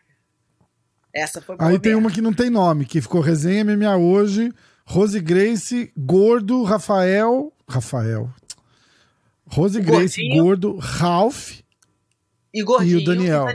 [1.14, 1.70] Essa foi boa.
[1.70, 2.08] Aí tem mesmo.
[2.08, 4.52] uma que não tem nome, que ficou Resenha MMA hoje.
[4.86, 7.54] Rose Grace, Gordo, Rafael.
[7.68, 8.30] Rafael.
[9.46, 10.44] Rose O Grace, gordinho.
[10.44, 11.60] Gordo, Ralph
[12.54, 13.48] E Gordinho e o Daniel.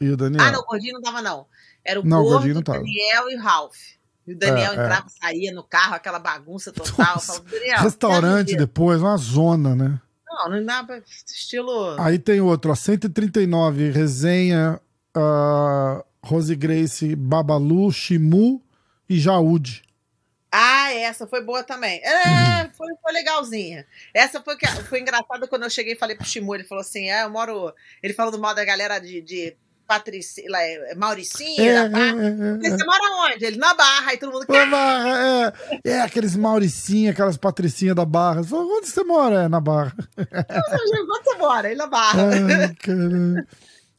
[0.00, 0.42] e e o Daniel.
[0.44, 1.46] Ah, não, o Gordinho não tava, não.
[1.84, 2.78] Era o Não, Gordo, Gordinho não o.
[2.78, 3.76] Daniel e o Ralph.
[4.26, 7.14] E o Daniel É, entrava, saía no carro, aquela bagunça total.
[7.14, 7.42] Nossa,
[7.78, 10.00] Restaurante depois, uma zona, né?
[10.26, 11.96] Não, não dá pra estilo.
[12.00, 14.80] Aí tem outro, ó, 139, resenha
[15.14, 18.60] ah, Rose Grace, Babalu, Shimu
[19.08, 19.82] e Jaúde.
[20.50, 21.98] Ah, essa foi boa também.
[21.98, 22.04] Uhum.
[22.06, 23.84] É, foi, foi legalzinha.
[24.14, 27.10] Essa foi, que- foi engraçada quando eu cheguei e falei pro Shimu, ele falou assim:
[27.10, 27.74] ah, eu moro.
[28.02, 29.56] Ele falou do modo da galera de, de
[29.86, 32.06] Patrici, lá, é, Mauricinho, É, é, Barra.
[32.06, 32.70] é, falei, é.
[32.70, 33.44] Você mora onde?
[33.44, 34.44] Ele na barra, aí todo mundo.
[34.48, 35.52] Ô, Barra,
[35.84, 38.42] é, é, aqueles Mauricinha, aquelas patricinhas da Barra.
[38.42, 39.42] Falou, onde você mora?
[39.44, 39.92] É, na Barra.
[40.18, 41.68] Onde você mora?
[41.68, 42.22] Ele na barra.
[42.30, 43.44] Ai.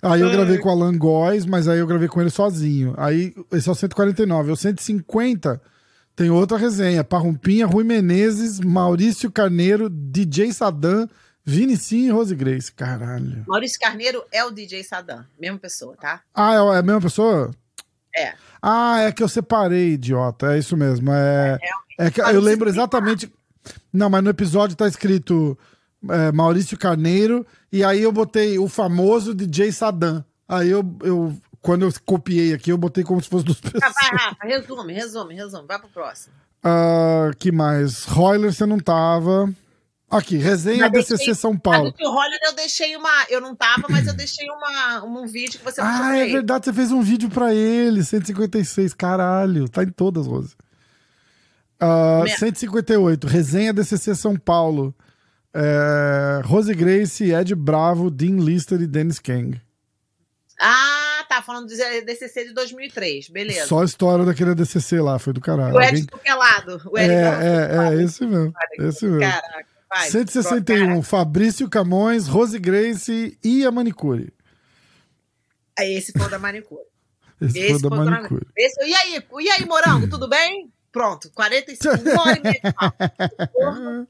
[0.02, 2.94] Aí eu gravei com o Alan Góes, mas aí eu gravei com ele sozinho.
[2.98, 4.52] Aí esse é o 149.
[4.52, 5.60] O 150
[6.16, 7.04] tem outra resenha.
[7.04, 11.10] Parrumpinha, Rui Menezes, Maurício Carneiro, DJ Sadam,
[11.46, 12.72] Vinicinho e Rose Grace.
[12.72, 13.44] Caralho.
[13.48, 16.22] Maurício Carneiro é o DJ Sadam, mesma pessoa, tá?
[16.34, 17.52] Ah, é é a mesma pessoa?
[18.16, 18.34] É.
[18.62, 20.56] Ah, é que eu separei, idiota.
[20.56, 21.12] É isso mesmo.
[21.12, 21.60] É,
[22.00, 23.32] é que Mas eu lembro exatamente.
[23.94, 25.58] Não, mas no episódio tá escrito
[26.10, 30.24] é, Maurício Carneiro e aí eu botei o famoso DJ Sadam.
[30.48, 33.94] Aí eu, eu quando eu copiei aqui, eu botei como se fosse dos Ah, pessoas.
[33.94, 35.68] vai, Rafa, resume, resume, resume.
[35.68, 36.34] Vai pro próximo.
[36.64, 38.04] Ah, que mais?
[38.06, 39.52] Royler você não tava.
[40.10, 41.92] Aqui, resenha Mas DCC deixei- São Paulo.
[41.92, 43.26] do Tio Roller eu deixei uma.
[43.30, 46.74] Eu não tava, mas eu deixei uma, um vídeo que você Ah, é verdade, você
[46.74, 50.56] fez um vídeo pra ele, 156, caralho, tá em todas, Rose.
[51.80, 52.38] Ah, Merda.
[52.40, 54.94] 158, resenha DCC São Paulo.
[55.54, 59.60] É, Rose Grace, Ed Bravo, Dean Lister e Dennis Kang.
[60.60, 63.66] Ah, tá falando do DCC de 2003, beleza.
[63.66, 65.76] Só a história daquele DCC lá, foi do caralho.
[65.76, 66.82] o Ed Alguém- Tuquelado.
[66.92, 68.54] O É, Ed é, é, esse mesmo.
[68.80, 69.20] Esse mesmo.
[69.20, 69.66] Caraca,
[69.96, 70.10] vai.
[70.10, 74.34] 161, Fabrício Camões, Rose Grace e a Manicure.
[75.78, 76.84] Aí esse foi o da manicure.
[77.42, 78.48] Esse, Esse foi da o da Manicure.
[78.58, 80.72] Esse, e aí, e aí, Morango, tudo bem?
[80.92, 83.48] Pronto, 45, uma hora e meia.
[83.52, 84.08] Porra.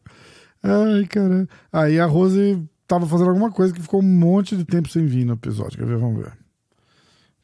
[0.62, 1.50] Ai, caralho.
[1.71, 5.26] Aí a Rose tava fazendo alguma coisa que ficou um monte de tempo sem vir
[5.26, 5.80] no episódio.
[5.80, 5.98] Quer ver?
[5.98, 6.34] Vamos ver.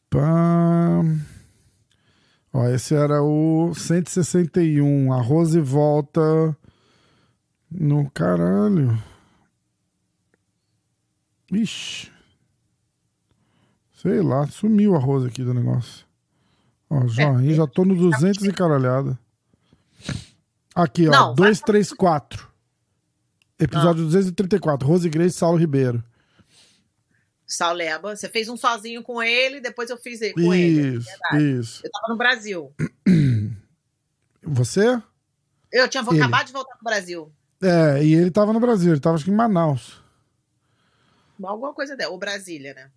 [0.09, 1.01] Pá.
[2.53, 5.11] Ó, esse era o 161.
[5.11, 6.55] A Rose volta
[7.71, 9.01] no caralho.
[11.51, 12.11] Ixi.
[13.93, 16.05] Sei lá, sumiu a Rose aqui do negócio.
[16.89, 19.17] Ó, joinha, já tô no 200 e caralhada.
[20.73, 22.49] Aqui, ó, Não, vai- 234.
[23.59, 24.87] Episódio 234.
[24.87, 26.03] Rose Grace e Saulo Ribeiro.
[27.45, 30.97] Sauleba, você fez um sozinho com ele, depois eu fiz com ele.
[30.97, 31.59] Isso, verdade.
[31.59, 31.81] isso.
[31.85, 32.73] Eu tava no Brasil.
[34.43, 35.01] Você?
[35.71, 36.17] Eu tinha Ele.
[36.19, 37.31] acabado de voltar pro Brasil.
[37.61, 40.01] É, e ele tava no Brasil, ele tava acho que em Manaus.
[41.43, 42.89] Alguma coisa dela, ou Brasília, né?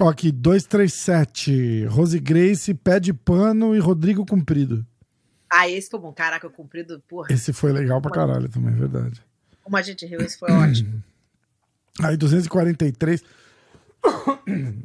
[0.00, 1.86] Ó, aqui, 237.
[1.86, 4.84] Rose Grace, Pé de Pano e Rodrigo Comprido.
[5.50, 6.12] Ah, esse foi bom.
[6.12, 7.32] Caraca, o Comprido, porra.
[7.32, 9.22] Esse foi legal pra caralho também, é verdade.
[9.62, 11.02] Como a gente riu, esse foi ótimo.
[12.02, 13.22] Aí, 243.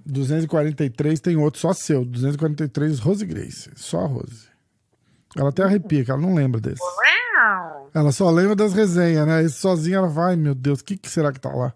[0.06, 2.06] 243 tem outro só seu.
[2.06, 3.72] 243 Rose Grace.
[3.76, 4.49] Só a Rose.
[5.36, 6.82] Ela até arrepia, que ela não lembra desse.
[7.94, 9.44] Ela só lembra das resenhas, né?
[9.44, 11.74] Esse sozinha ela vai, meu Deus, o que, que será que tá lá?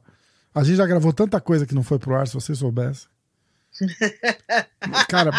[0.54, 3.08] A gente já gravou tanta coisa que não foi pro ar, se você soubesse.
[5.10, 5.32] Cara,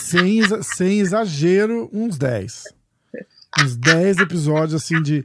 [0.00, 2.64] sem, sem exagero, uns 10.
[3.62, 5.24] Uns 10 episódios assim de.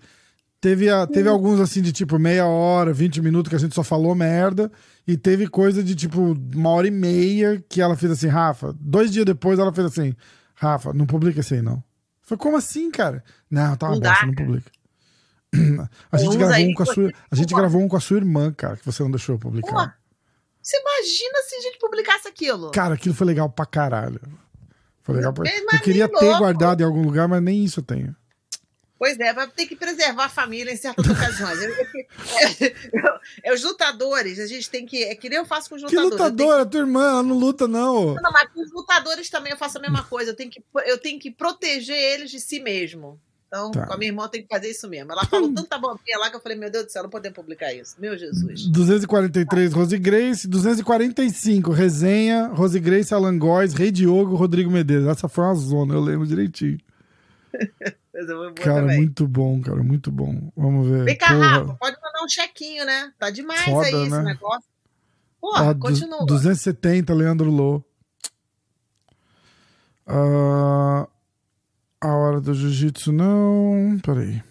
[0.59, 3.83] Teve, a- teve alguns assim de tipo meia hora, 20 minutos que a gente só
[3.83, 4.71] falou merda.
[5.07, 8.75] E teve coisa de tipo uma hora e meia que ela fez assim, Rafa.
[8.79, 10.13] Dois dias depois ela fez assim,
[10.55, 11.81] Rafa, não publica esse aí não.
[12.27, 13.23] Foi como assim, cara?
[13.49, 14.45] Não, tá uma Não dá, bosta, não cara.
[14.45, 14.71] publica.
[16.11, 18.51] A gente, gravou um com a sua, a gente gravou um com a sua irmã,
[18.51, 19.71] cara, que você não deixou eu publicar.
[19.71, 19.91] Pô,
[20.61, 22.71] Você imagina se a gente publicasse aquilo?
[22.71, 24.19] Cara, aquilo foi legal pra caralho.
[25.03, 25.49] Foi legal pra...
[25.49, 26.39] Eu queria ter louco.
[26.39, 28.13] guardado em algum lugar, mas nem isso eu tenho.
[28.99, 31.61] Pois é, vai ter que preservar a família em certas ocasiões.
[31.61, 35.03] Eu- eu- eu- É os lutadores, a gente tem que.
[35.03, 36.17] É que nem eu faço com os Que lutadores.
[36.17, 38.15] tenho lutadora, tua irmã, ela não luta, não.
[38.15, 40.31] Não, mas com os lutadores também eu faço a mesma coisa.
[40.31, 43.19] Eu tenho que, eu tenho que proteger eles de si mesmo.
[43.47, 43.87] Então, Tá.
[43.87, 45.09] com a minha irmã, eu tenho que fazer isso mesmo.
[45.13, 47.73] Ela falou tanta bobinha lá que eu falei, meu Deus do céu, não podemos publicar
[47.73, 47.95] isso.
[47.97, 48.65] Meu Jesus.
[48.67, 50.45] 243, Rose Grace.
[50.47, 55.07] 245, resenha, Rose Grace, Alan Góes, Rei Diogo, Rodrigo Medeiros.
[55.07, 56.77] Essa foi uma zona, eu lembro direitinho.
[58.17, 58.97] Eu vou Cara, também.
[58.97, 60.51] muito bom, cara, muito bom.
[60.57, 61.03] Vamos ver.
[61.05, 61.27] Vem cá.
[61.27, 63.11] Rafa, pode mandar um chequinho, né?
[63.19, 64.23] Tá demais Foda, aí esse né?
[64.23, 64.67] negócio.
[65.39, 66.25] Porra, du- continua.
[66.25, 67.83] 270, Leandro Lô.
[70.05, 71.07] Ah,
[72.01, 73.99] a hora do jiu-jitsu, não.
[74.03, 74.41] Peraí.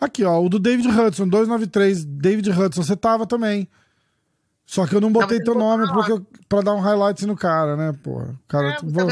[0.00, 2.04] Aqui, ó, o do David Hudson, 293.
[2.04, 3.68] David Hudson, você tava também.
[4.66, 7.76] Só que eu não botei teu nome porque eu, pra dar um highlight no cara,
[7.76, 8.34] né, porra?
[8.48, 9.08] Cara, É, tá vou?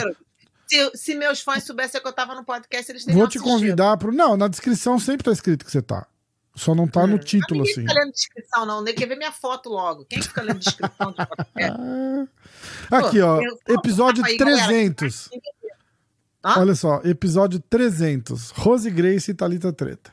[0.67, 3.53] Se, se meus fãs soubessem que eu tava no podcast, eles teriam vou te assistido.
[3.55, 4.13] convidar pro.
[4.13, 6.07] Não, na descrição sempre tá escrito que você tá.
[6.55, 7.19] Só não tá no Hum.
[7.19, 7.81] título, Ninguém assim.
[7.89, 8.83] fica lendo descrição, não.
[8.83, 10.05] Nem quer ver minha foto logo.
[10.05, 11.81] Quem que fica lendo descrição de podcast?
[12.91, 12.99] Ah.
[12.99, 14.67] Aqui, ó, episódio aí, galera.
[14.67, 15.31] 300.
[16.45, 16.59] Hã?
[16.61, 18.51] Olha só, episódio 300.
[18.51, 20.13] Rose Grace e Thalita Treta.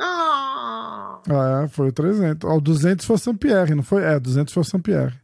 [0.00, 2.48] Ah, Ah, é, foi o 300.
[2.48, 4.02] Ó, o 200 foi o Sampierre, não foi?
[4.04, 5.14] É, 200 foi o Sampierre.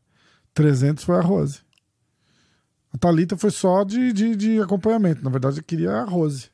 [0.53, 1.61] 300 foi a Rose.
[2.95, 5.25] A Thalita foi só de, de, de acompanhamento.
[5.25, 6.49] Na verdade, eu queria a Rose.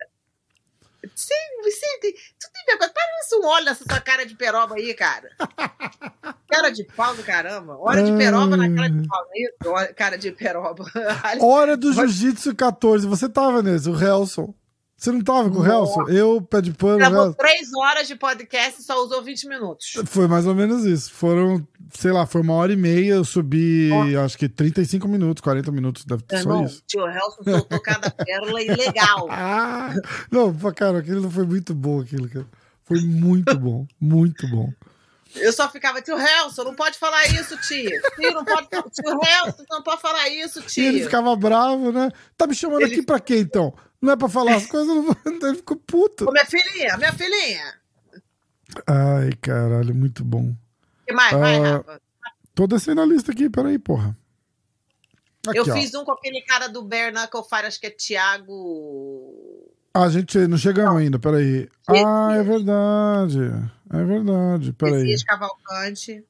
[1.14, 2.92] Sim, Vicente, tu tem vergonha?
[2.94, 5.30] Parece um olho nessa sua cara de peroba aí, cara.
[6.48, 7.76] cara de pau do caramba.
[7.78, 9.94] Olha de peroba na cara de pau, é isso?
[9.94, 10.84] Cara de peroba.
[11.40, 13.06] Hora do Jiu-Jitsu 14.
[13.06, 14.54] Você tava nesse, o Helson.
[15.00, 16.02] Você não tava com o Helson?
[16.10, 19.94] Eu, pé de pano, o Gravou três horas de podcast e só usou 20 minutos.
[20.04, 21.10] Foi mais ou menos isso.
[21.10, 23.14] Foram, sei lá, foi uma hora e meia.
[23.14, 23.88] Eu subi,
[24.22, 26.04] acho que 35 minutos, 40 minutos.
[26.04, 26.82] Deve ter só Irmão, isso.
[26.86, 29.26] tio Helson soltou cada pérola ilegal.
[29.30, 29.94] Ah!
[30.30, 32.46] Não, cara, aquilo foi muito bom, aquilo, cara.
[32.84, 34.70] Foi muito bom, muito bom.
[35.36, 37.88] Eu só ficava, tio Helson, não pode falar isso, tio.
[38.16, 38.66] Tio, não pode.
[38.68, 40.84] Tio Helson, não pode falar isso, tio.
[40.84, 42.10] ele ficava bravo, né?
[42.36, 43.72] Tá me chamando Ele- aqui pra quê, então?
[44.02, 44.88] Não é pra falar as coisas?
[44.88, 45.14] Não...
[45.48, 46.26] Ele ficou puto.
[46.28, 47.74] Ô, minha filhinha, minha filhinha.
[48.86, 50.54] Ai, caralho, muito bom.
[51.06, 51.32] que mais?
[51.38, 52.00] Vai, Ah, Rafa.
[52.54, 54.16] Tô descendo a lista aqui, peraí, porra.
[55.46, 55.72] Aqui, Eu ó.
[55.74, 59.70] fiz um com aquele cara do Bare Knuckle Fire, acho que é Thiago.
[59.94, 61.68] Ah, gente, não chegamos ainda, peraí.
[61.88, 63.38] Ah, é verdade.
[63.92, 65.02] É verdade, peraí.
[65.02, 66.24] Messias Cavalcante.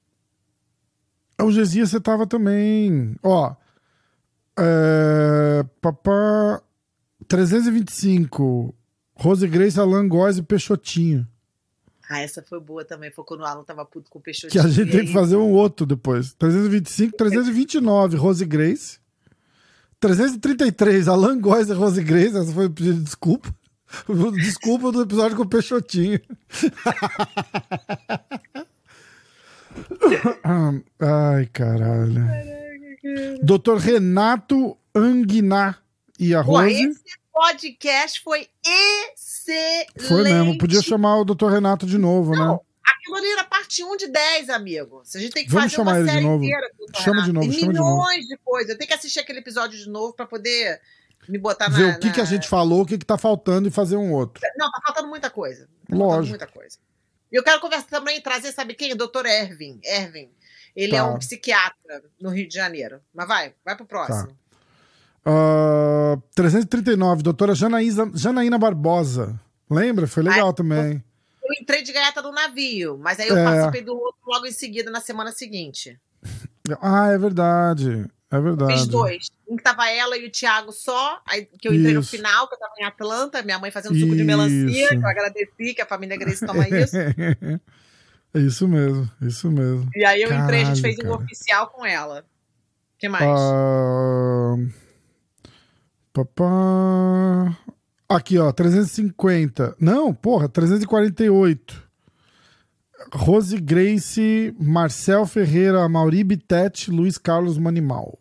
[1.40, 3.14] O Gesia você tava também.
[3.22, 3.54] Ó.
[4.58, 6.62] É, papá.
[7.28, 8.74] 325.
[9.14, 11.26] Rose Grace, Alan Góes e Peixotinho.
[12.08, 13.10] Ah, essa foi boa também.
[13.12, 14.50] Foi quando o Alan tava puto com o Peixotinho.
[14.50, 16.32] Que a gente tem que fazer um outro depois.
[16.34, 18.98] 325, 329, Rose Grace.
[20.00, 22.36] 333, Alan Góes e Rose Grace.
[22.36, 23.54] Essa foi o pedido de desculpa.
[24.34, 26.20] Desculpa do episódio com o Peixotinho.
[31.00, 32.24] Ai, caralho.
[33.42, 35.76] Doutor Renato Anguiná
[36.18, 36.74] e a Pô, Rose.
[36.74, 37.00] esse
[37.32, 40.08] podcast foi excelente.
[40.08, 40.58] Foi mesmo.
[40.58, 42.58] Podia chamar o Doutor Renato de novo, Não, né?
[42.84, 45.02] aquilo ali era parte 1 de 10, amigo.
[45.14, 46.44] A gente tem que Vamos fazer chamar uma ele de série novo.
[46.44, 46.70] inteira.
[46.76, 47.00] com o Dr.
[47.00, 47.32] Chama de Renato.
[47.46, 47.90] novo, Tem chama de novo.
[47.96, 48.70] milhões de coisas.
[48.70, 50.80] Eu tenho que assistir aquele episódio de novo pra poder
[51.30, 51.76] me botar na...
[51.76, 53.96] Ver o que, na- que a gente falou, o que, que tá faltando e fazer
[53.96, 54.42] um outro.
[54.56, 55.66] Não, tá faltando muita coisa.
[55.88, 56.28] Tá Lógico.
[56.30, 56.76] muita coisa.
[57.32, 58.92] E eu quero conversar também trazer, sabe quem?
[58.92, 59.80] O doutor Ervin.
[59.84, 60.30] Ervin.
[60.74, 61.06] Ele é Tá.
[61.06, 63.00] um psiquiatra no Rio de Janeiro.
[63.14, 64.36] Mas vai, vai pro próximo.
[65.24, 69.38] Ah, 339, doutora Janaísa, Janaína Barbosa.
[69.70, 70.06] Lembra?
[70.06, 71.04] Foi legal Ai, também.
[71.44, 73.44] Eu entrei de gaiata no navio, mas aí eu É.
[73.44, 76.00] participei do outro logo em seguida, na semana seguinte.
[76.80, 78.06] Ah, é verdade.
[78.30, 78.72] É verdade.
[78.72, 79.28] Fiz dois.
[79.48, 82.10] Um que tava ela e o Thiago só, aí que eu entrei no Isso.
[82.10, 85.74] final, que eu tava em Atlanta, minha mãe fazendo suco de melancia, que eu agradeci,
[85.74, 86.96] que a família Grace toma isso.
[88.32, 89.90] É isso mesmo, isso mesmo.
[89.92, 91.14] E aí eu entrei, a gente Caralho, fez um cara.
[91.16, 92.20] oficial com ela.
[92.20, 93.24] O que mais?
[93.24, 94.54] Ah,
[96.12, 97.58] papá.
[98.08, 99.74] Aqui, ó, 350.
[99.80, 101.89] Não, porra, 348.
[103.12, 108.18] Rose Grace, Marcel Ferreira, Mauri Bitete, Luiz Carlos Manimal.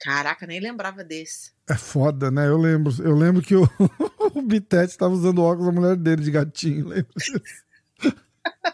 [0.00, 1.52] Caraca, nem lembrava desse.
[1.68, 2.48] É foda, né?
[2.48, 3.62] Eu lembro, eu lembro que o,
[4.34, 7.12] o Bitete tava usando óculos da mulher dele de gatinho, lembra?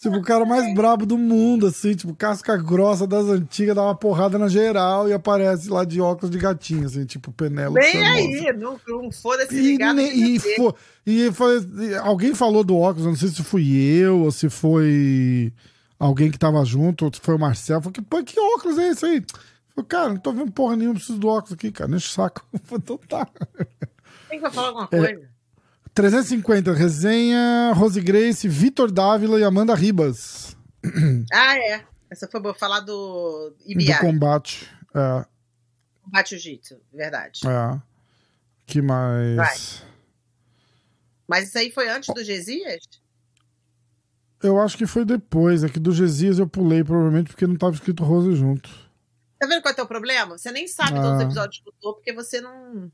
[0.00, 3.94] tipo, o cara mais brabo do mundo, assim, tipo, casca grossa das antigas, dá uma
[3.94, 7.78] porrada na geral e aparece lá de óculos de gatinho, assim, tipo, Penélope.
[7.80, 9.94] Bem aí, não, não foda-se E, ligar.
[9.94, 10.74] ne- e, fo-
[11.06, 15.52] e foi- e alguém falou do óculos, não sei se fui eu ou se foi
[15.98, 17.80] alguém que tava junto, ou se foi o Marcel.
[17.80, 19.22] Falei, que, pô, que óculos é esse aí?
[19.74, 22.42] Falei, cara, não tô vendo porra nenhuma, preciso do óculos aqui, cara, deixa o saco.
[22.64, 23.28] Falei, Então tá.
[24.30, 25.18] Quem vai falar alguma É.
[25.94, 26.22] coisa?
[26.26, 30.56] 350, resenha, Rose Grace, Vitor Dávila e Amanda Ribas.
[31.32, 31.84] Ah, é.
[32.10, 32.54] Essa foi boa.
[32.54, 34.68] Falar do IBI, Do combate.
[34.94, 35.24] É,
[36.02, 37.40] Combate Jiu-Jitsu, verdade.
[37.46, 37.80] é.
[38.66, 39.84] Que mais?
[41.28, 42.80] Mas isso aí foi antes do Gesias?
[44.42, 45.62] Eu acho que foi depois.
[45.62, 48.68] É que do Gesias eu pulei, provavelmente, porque não tava escrito Rose junto.
[49.38, 50.36] Tá vendo qual é o teu problema?
[50.38, 51.02] Você nem sabe Ah.
[51.02, 52.90] todos os episódios que escutou, porque você não.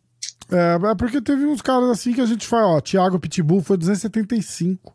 [0.50, 2.80] É, é porque teve uns caras assim que a gente faz, ó.
[2.80, 4.94] Thiago Pitbull foi 275.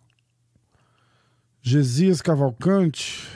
[1.62, 3.28] Gesias Cavalcante.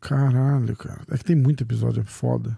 [0.00, 1.02] Caralho, cara.
[1.10, 2.56] É que tem muito episódio, é foda.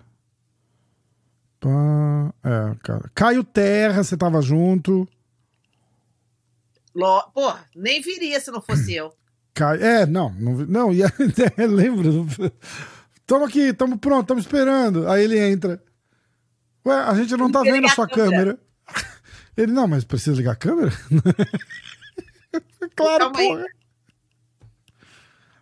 [1.59, 3.11] Pá, É, cara.
[3.15, 5.09] Caio Terra, você tava junto.
[6.95, 7.23] Lo...
[7.35, 9.13] Pô, nem viria se não fosse eu.
[9.55, 9.83] Caio...
[9.83, 12.27] É, não, não, não e é, lembro.
[13.27, 15.09] Tamo aqui, tamo pronto, tamo esperando.
[15.09, 15.83] Aí ele entra.
[16.87, 18.57] Ué, a gente não tá vendo a sua a câmera.
[18.57, 18.59] câmera.
[19.57, 20.91] Ele, não, mas precisa ligar a câmera?
[22.97, 23.67] claro, porra.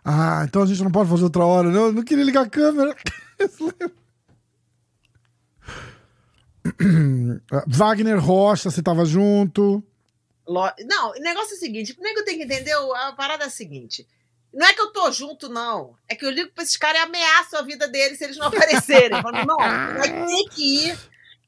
[0.05, 1.87] Ah, então a gente não pode fazer outra hora, não?
[1.87, 2.97] Eu não queria ligar a câmera.
[7.67, 9.83] Wagner Rocha, você tava junto.
[10.47, 13.51] Não, o negócio é o seguinte: o nego tem que entender a parada é a
[13.51, 14.07] seguinte.
[14.53, 15.95] Não é que eu tô junto, não.
[16.09, 18.47] É que eu ligo pra esses caras e ameaço a vida deles se eles não
[18.49, 19.21] aparecerem.
[19.23, 20.99] Falo, não, vai ter que ir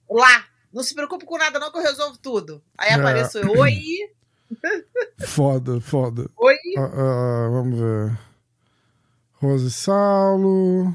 [0.08, 0.44] lá.
[0.72, 2.62] Não se preocupe com nada, não, que eu resolvo tudo.
[2.78, 2.94] Aí É.
[2.94, 3.74] apareço eu, oi,
[5.26, 6.28] Foda, foda.
[6.36, 6.56] oi.
[6.76, 8.18] Ah, ah, vamos ver.
[9.34, 10.94] Rose Saulo.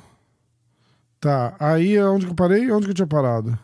[1.20, 2.70] Tá, aí onde que eu parei?
[2.72, 3.58] Onde que eu tinha parado?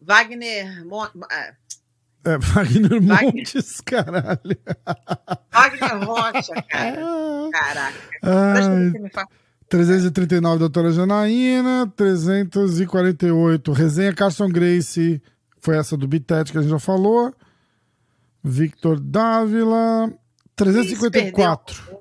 [0.00, 0.84] Wagner.
[0.86, 1.06] Mon...
[2.24, 3.22] É, Wagner Wagner.
[3.22, 4.58] Montes, caralho.
[5.52, 7.50] Wagner Rocha, cara.
[7.52, 7.98] Caraca.
[8.22, 9.28] Ai, se me fala.
[9.68, 11.92] 339, doutora Janaína.
[11.96, 15.22] 348, resenha Carson Grace.
[15.60, 17.34] Foi essa do Bitete que a gente já falou.
[18.42, 20.12] Victor Dávila.
[20.56, 21.98] 354.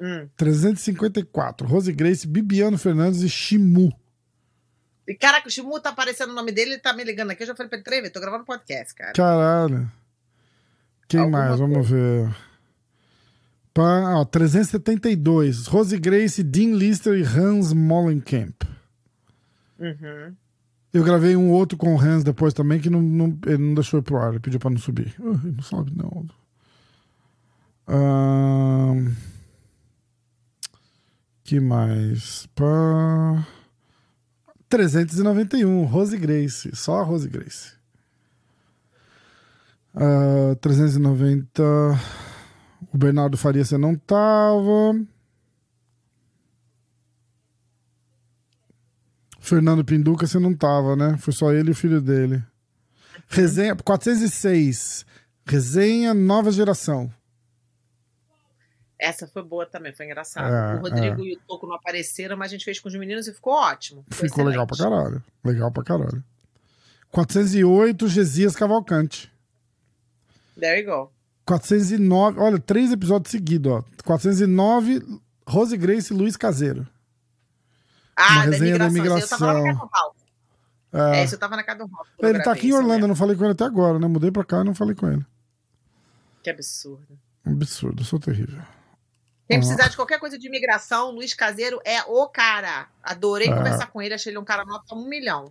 [0.00, 0.28] Hum.
[0.36, 1.66] 354.
[1.66, 3.92] Rose Grace, Bibiano Fernandes e Shimu.
[5.14, 7.42] Caraca, o Shimu tá aparecendo o nome dele, ele tá me ligando aqui.
[7.42, 9.12] Eu já falei pra ele, "Treve, tô gravando podcast, cara.
[9.12, 9.90] Caralho.
[11.08, 11.58] Quem Alguma mais?
[11.58, 12.28] Vamos ver.
[13.74, 15.66] Pá, ó, 372.
[15.66, 18.62] Rose Grace, Dean Lister e Hans Mollenkamp.
[19.78, 20.34] Uhum.
[20.92, 24.00] Eu gravei um outro com o Hans depois também, que não, não- ele não deixou
[24.00, 25.14] ir pro ar, ele pediu pra não subir.
[25.20, 26.26] Ah, ele não sobe, não.
[27.88, 29.12] Ahn,
[31.44, 32.46] que mais?
[32.54, 33.46] Pá,
[34.70, 37.72] 391, Rose Grace, só a Rose Grace.
[39.92, 41.62] Ah, 390,
[42.92, 44.94] o Bernardo Faria você não tava.
[49.40, 51.16] Fernando Pinduca você não tava, né?
[51.18, 52.40] Foi só ele e o filho dele.
[53.28, 55.04] Resenha 406.
[55.44, 57.12] Resenha Nova Geração.
[59.02, 60.52] Essa foi boa também, foi engraçado.
[60.52, 63.26] É, o Rodrigo e o Toco não apareceram, mas a gente fez com os meninos
[63.26, 64.04] e ficou ótimo.
[64.10, 64.94] Foi Ficou legal pra excelente.
[64.98, 65.24] caralho.
[65.42, 66.22] Legal pra caralho.
[67.10, 69.32] 408, Gesias Cavalcante.
[70.58, 71.10] There you go.
[71.46, 73.84] 409, olha, três episódios seguidos, ó.
[74.04, 75.02] 409,
[75.48, 76.86] Rose Grace e Luiz Caseiro.
[78.14, 79.18] Ah, da resenha da imigração.
[79.18, 80.12] Esse Eu tava.
[80.92, 82.08] É, É, esse eu tava na casa do Ralph.
[82.18, 83.08] eu ele tá aqui em isso Orlando, eu mesmo.
[83.08, 84.06] não falei com ele até agora, né?
[84.06, 85.24] Mudei pra cá e não falei com ele.
[86.42, 87.18] Que absurdo.
[87.44, 88.60] Absurdo, eu sou terrível.
[89.50, 89.60] Quem Ah.
[89.60, 92.86] precisar de qualquer coisa de imigração, Luiz Caseiro é o cara.
[93.02, 93.52] Adorei É.
[93.52, 95.50] conversar com ele, achei ele um cara nota um milhão.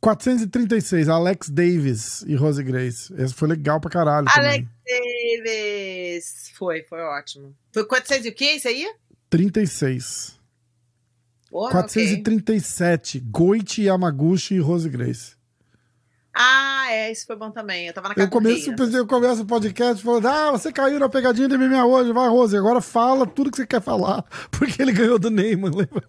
[0.00, 3.12] 436, Alex Davis e Rose Grace.
[3.18, 4.28] Esse foi legal pra caralho.
[4.28, 4.68] Alex também.
[4.86, 6.50] Davis.
[6.54, 7.54] Foi, foi ótimo.
[7.72, 8.86] Foi 400 e o que isso aí?
[9.28, 10.38] 36.
[11.50, 13.28] Porra, 437, okay.
[13.30, 15.34] Goichi Yamaguchi e Rose Grace.
[16.34, 17.86] Ah, é, isso foi bom também.
[17.86, 21.48] Eu tava na eu começo, eu começo o podcast falando: Ah, você caiu na pegadinha
[21.48, 25.16] de MMA hoje, vai, Rose, agora fala tudo que você quer falar, porque ele ganhou
[25.16, 26.02] do Neymar, lembra?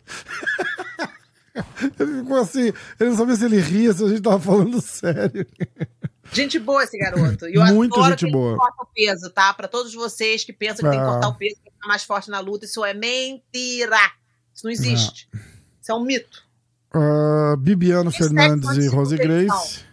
[1.99, 5.45] ele ficou assim, ele não sabia se ele ria, se a gente tava falando sério.
[6.33, 7.45] Gente boa esse garoto.
[7.45, 8.57] Eu Muito adoro gente boa.
[8.57, 9.53] corta o peso, tá?
[9.53, 12.31] Pra todos vocês que pensam que tem que cortar o peso pra ficar mais forte
[12.31, 13.99] na luta, isso é mentira.
[14.51, 15.29] Isso não existe.
[15.79, 16.43] Isso é um mito.
[16.95, 19.84] Uh, Bibiano Fernandes e Rose Grace.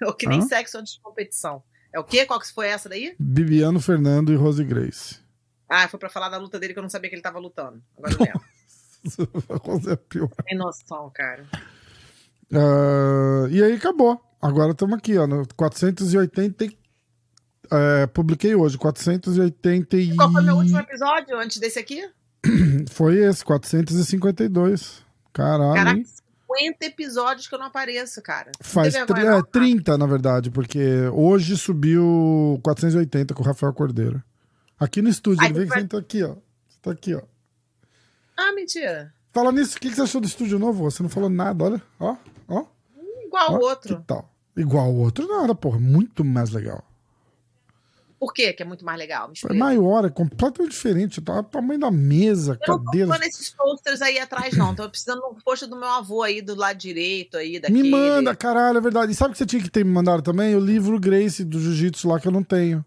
[0.06, 1.62] O que nem sexo antes de competição.
[1.92, 2.26] É o quê?
[2.26, 3.14] Qual que foi essa daí?
[3.18, 5.20] Bibiano Fernando e Rose Grace.
[5.68, 7.82] Ah, foi pra falar da luta dele que eu não sabia que ele tava lutando.
[7.96, 9.58] Agora eu lembro.
[9.62, 10.30] Rose é pior.
[10.44, 11.46] Tem noção, cara.
[12.52, 14.20] Uh, e aí acabou.
[14.40, 16.66] Agora estamos aqui, ó, no 480.
[17.70, 20.16] É, publiquei hoje, 480 e...
[20.16, 22.02] Qual foi o meu último episódio antes desse aqui?
[22.90, 25.04] Foi esse, 452.
[25.32, 25.74] Caralho.
[25.74, 26.02] Caraca,
[26.58, 28.52] 50 episódios que eu não apareço, cara.
[28.60, 29.04] Faz é,
[29.52, 34.22] 30, na verdade, porque hoje subiu 480 com o Rafael Cordeiro.
[34.78, 35.86] Aqui no estúdio, Ai, ele veio vai...
[35.86, 36.34] que aqui, ó.
[36.68, 37.22] Você tá aqui, ó.
[38.36, 39.12] Ah, mentira.
[39.32, 40.84] Fala nisso, o que você achou do estúdio novo?
[40.84, 41.82] Você não falou nada, olha.
[41.98, 42.16] Ó,
[42.48, 42.64] ó.
[43.24, 43.96] Igual o outro.
[43.96, 44.34] Que tal?
[44.56, 45.78] Igual o outro, nada, porra.
[45.78, 46.84] Muito mais legal.
[48.18, 49.30] Por quê que é muito mais legal?
[49.48, 51.20] É maior, é completamente diferente.
[51.20, 53.06] Tá o tamanho da mesa, eu cadeira.
[53.06, 54.74] Não tô esses posters aí atrás, não.
[54.74, 57.60] Tô precisando de um do meu avô aí, do lado direito aí.
[57.60, 57.82] Daquele.
[57.82, 59.12] Me manda, caralho, é verdade.
[59.12, 60.56] E sabe o que você tinha que ter me mandado também?
[60.56, 62.84] O livro Grace do Jiu-Jitsu lá que eu não tenho.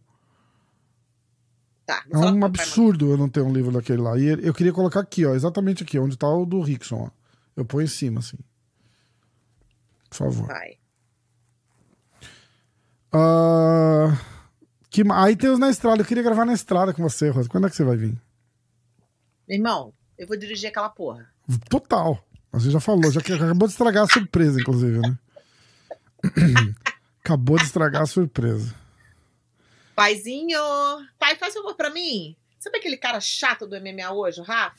[1.85, 4.17] Tá, é um absurdo eu não ter um livro daquele lá.
[4.17, 7.09] E eu queria colocar aqui, ó, exatamente aqui, onde tá o do Rickson, ó.
[7.55, 8.37] Eu ponho em cima, assim.
[10.09, 10.47] Por favor.
[10.47, 10.77] Vai.
[13.13, 14.15] Uh,
[14.91, 16.01] que, aí tem os na estrada.
[16.01, 17.47] Eu queria gravar na estrada com você, Rosa.
[17.47, 18.21] Quando é que você vai vir?
[19.47, 21.31] Meu irmão, eu vou dirigir aquela porra.
[21.69, 22.21] Total.
[22.51, 25.17] Você já falou, já acabou de estragar a surpresa, inclusive, né?
[27.23, 28.75] acabou de estragar a surpresa.
[29.95, 30.59] Paizinho,
[31.17, 32.35] pai, faz favor pra mim.
[32.59, 34.75] Sabe aquele cara chato do MMA hoje, o Rafa?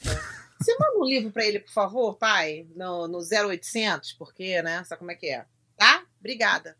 [0.60, 2.66] Você manda um livro pra ele, por favor, pai?
[2.76, 4.84] No, no 0800, porque, né?
[4.84, 5.46] Sabe como é que é?
[5.74, 6.02] Tá?
[6.20, 6.76] Obrigada.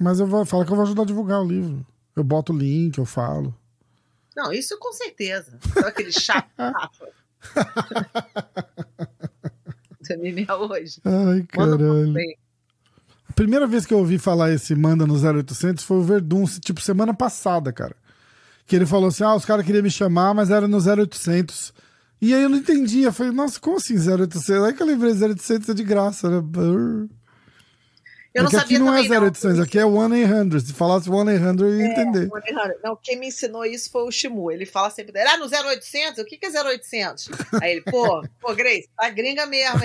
[0.00, 1.86] Mas eu vou falar que eu vou ajudar a divulgar o livro.
[2.14, 3.54] Eu boto o link, eu falo.
[4.36, 5.58] Não, isso com certeza.
[5.74, 6.48] Sabe aquele chato
[10.10, 11.00] MMA hoje.
[11.04, 12.14] Ai, caralho.
[13.28, 16.80] A primeira vez que eu ouvi falar esse manda no 0800 foi o Verdun, tipo,
[16.80, 17.96] semana passada, cara.
[18.66, 21.72] Que ele falou assim: ah, os caras queriam me chamar, mas era no 0800.
[22.20, 23.08] E aí eu não entendia.
[23.08, 24.50] Eu falei, nossa, como assim 0800?
[24.50, 26.46] Aí que eu lembrei 0800 é de graça, né?
[28.34, 30.60] Eu não Porque sabia aqui não é 0800, aqui é 1-800.
[30.60, 32.28] Se falasse 1-800 eu ia é, entender.
[32.30, 32.74] 1-800.
[32.82, 34.50] Não, quem me ensinou isso foi o Shimu.
[34.50, 36.18] Ele fala sempre dele, ah, no 0800?
[36.18, 37.28] O que, que é 0800?
[37.60, 39.80] Aí ele, pô, pô, Grace, tá gringa mesmo.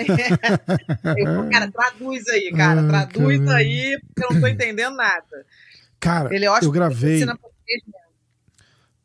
[1.18, 2.80] eu, cara, traduz aí, cara.
[2.80, 5.46] Ah, traduz aí, porque eu não tô entendendo nada.
[6.00, 7.26] Cara, ele, eu, eu gravei.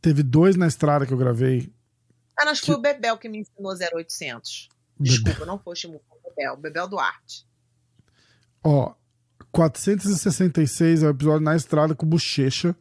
[0.01, 1.69] Teve dois na estrada que eu gravei.
[2.37, 4.69] Ah, não, acho que foi o Bebel que me ensinou 0800.
[4.97, 6.53] Desculpa, não foi o Shimu, foi o Bebel.
[6.53, 7.45] O Bebel Duarte.
[8.63, 8.93] Ó,
[9.53, 12.75] 466 é o episódio na estrada com bochecha.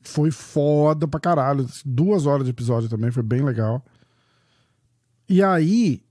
[0.00, 1.68] Foi foda pra caralho.
[1.84, 3.84] Duas horas de episódio também, foi bem legal.
[5.28, 6.02] E aí,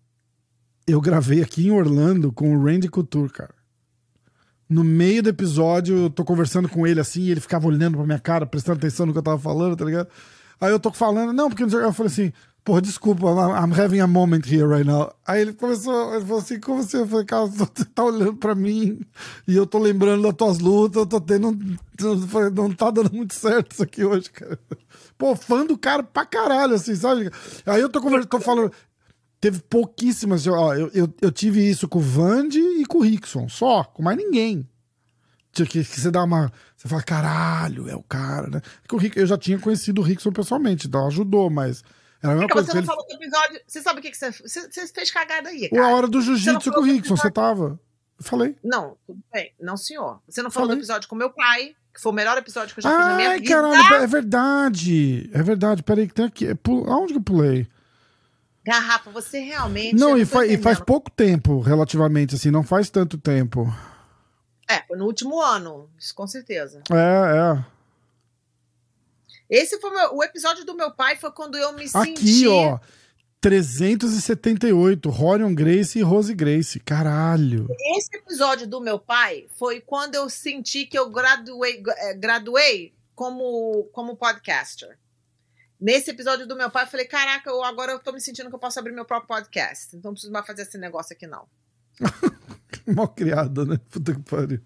[0.85, 3.55] eu gravei aqui em Orlando com o Randy Couture, cara.
[4.69, 8.05] No meio do episódio, eu tô conversando com ele assim, e ele ficava olhando pra
[8.05, 10.09] minha cara, prestando atenção no que eu tava falando, tá ligado?
[10.61, 12.31] Aí eu tô falando, não, porque eu falei assim,
[12.65, 15.13] Porra, desculpa, I'm having a moment here right now.
[15.23, 16.97] Aí ele começou, ele falou assim, como você?
[16.97, 19.01] Eu falei, cara, você tá olhando pra mim
[19.47, 21.55] e eu tô lembrando das tuas lutas, eu tô tendo.
[22.55, 24.57] Não tá dando muito certo isso aqui hoje, cara.
[25.15, 27.29] Pô, fã do cara pra caralho, assim, sabe?
[27.67, 28.71] Aí eu tô conversando, tô falando.
[29.39, 30.47] Teve pouquíssimas.
[30.47, 34.01] Ó, eu, eu, eu tive isso com o Vandy e com o Rickson, só, com
[34.01, 34.67] mais ninguém.
[35.53, 36.51] Que, que você dá uma.
[36.75, 38.61] Você fala, caralho, é o cara, né?
[38.87, 41.83] Porque eu já tinha conhecido o Rickson pessoalmente, então ajudou, mas.
[42.25, 43.61] Era a mesma coisa você não falou do episódio.
[43.67, 45.69] Você sabe o que, que você, você, você fez cagada aí?
[45.69, 45.85] Cara.
[45.85, 47.79] A hora do jiu-jitsu com o Rickson, você tava.
[48.17, 48.55] Eu falei.
[48.63, 49.53] Não, tudo bem.
[49.59, 50.21] Não, senhor.
[50.27, 50.77] Você não falou falei.
[50.77, 53.15] do episódio com meu pai, que foi o melhor episódio que eu já fiz na
[53.15, 53.53] minha Ai, vida.
[53.53, 55.29] caralho, é verdade.
[55.33, 55.83] É verdade.
[55.83, 56.47] Peraí, que tem aqui.
[56.87, 57.67] Aonde que eu pulei?
[58.65, 59.95] Garrafa, você realmente.
[59.95, 63.71] Não, e, fa e faz pouco tempo, relativamente, assim, não faz tanto tempo.
[64.67, 66.81] É, foi no último ano, isso com certeza.
[66.91, 67.65] É, é.
[69.49, 72.45] Esse foi meu, o episódio do meu pai foi quando eu me Aqui, senti.
[72.45, 72.79] Aqui, ó.
[73.41, 76.79] 378, Rorion Grace e Rose Grace.
[76.79, 77.67] Caralho.
[77.95, 83.87] Esse episódio do meu pai foi quando eu senti que eu graduei, eh, graduei como,
[83.93, 84.97] como podcaster.
[85.79, 88.55] Nesse episódio do meu pai, eu falei: Caraca, eu, agora eu tô me sentindo que
[88.55, 89.95] eu posso abrir meu próprio podcast.
[89.95, 91.45] Então não preciso mais fazer esse negócio aqui, não.
[92.95, 93.77] Mal criada, né?
[93.91, 94.61] Puta que pariu.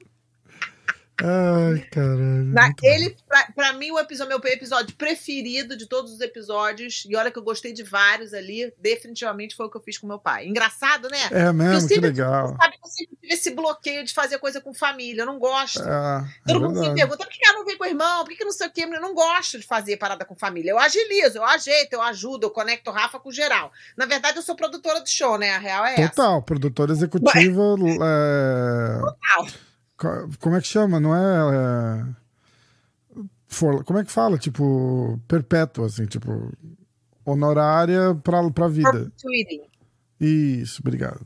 [1.22, 2.46] Ai, caralho.
[2.46, 7.16] Na, ele, pra, pra, mim, o episódio, meu episódio preferido de todos os episódios, e
[7.16, 10.20] olha que eu gostei de vários ali, definitivamente foi o que eu fiz com meu
[10.20, 10.48] pai.
[10.48, 11.20] Engraçado, né?
[11.32, 12.56] É mesmo, que legal.
[12.60, 15.82] Sabe que eu sempre tive esse bloqueio de fazer coisa com família, eu não gosto.
[15.82, 18.24] É, é Todo é mundo me pergunta, por que ela não vem com o irmão?
[18.24, 18.84] Por que não sei o quê?
[18.84, 20.72] Eu não gosto de fazer parada com família.
[20.72, 23.72] Eu agilizo, eu ajeito, eu ajudo, eu conecto o Rafa com o geral.
[23.98, 25.52] Na verdade, eu sou produtora do show, né?
[25.52, 26.16] A real é Total, essa.
[26.16, 27.76] Total, produtora executiva.
[28.02, 29.00] é...
[29.00, 29.69] Total
[30.40, 31.00] como é que chama?
[31.00, 32.16] Não é.
[32.16, 32.20] é
[33.50, 34.38] for, como é que fala?
[34.38, 36.54] Tipo, perpétua, assim, tipo,
[37.26, 38.92] honorária pra, pra vida.
[38.92, 39.62] Perpetuity.
[40.20, 41.26] Isso, obrigado.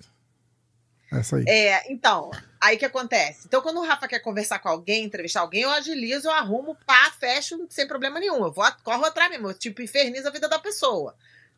[1.11, 1.43] Essa aí.
[1.47, 3.45] É, então, aí que acontece?
[3.45, 7.11] Então, quando o Rafa quer conversar com alguém, entrevistar alguém, eu agilizo, eu arrumo, pá,
[7.19, 8.43] fecho, sem problema nenhum.
[8.43, 11.15] Eu vou, corro atrás mesmo, eu, tipo, infernizo a vida da pessoa.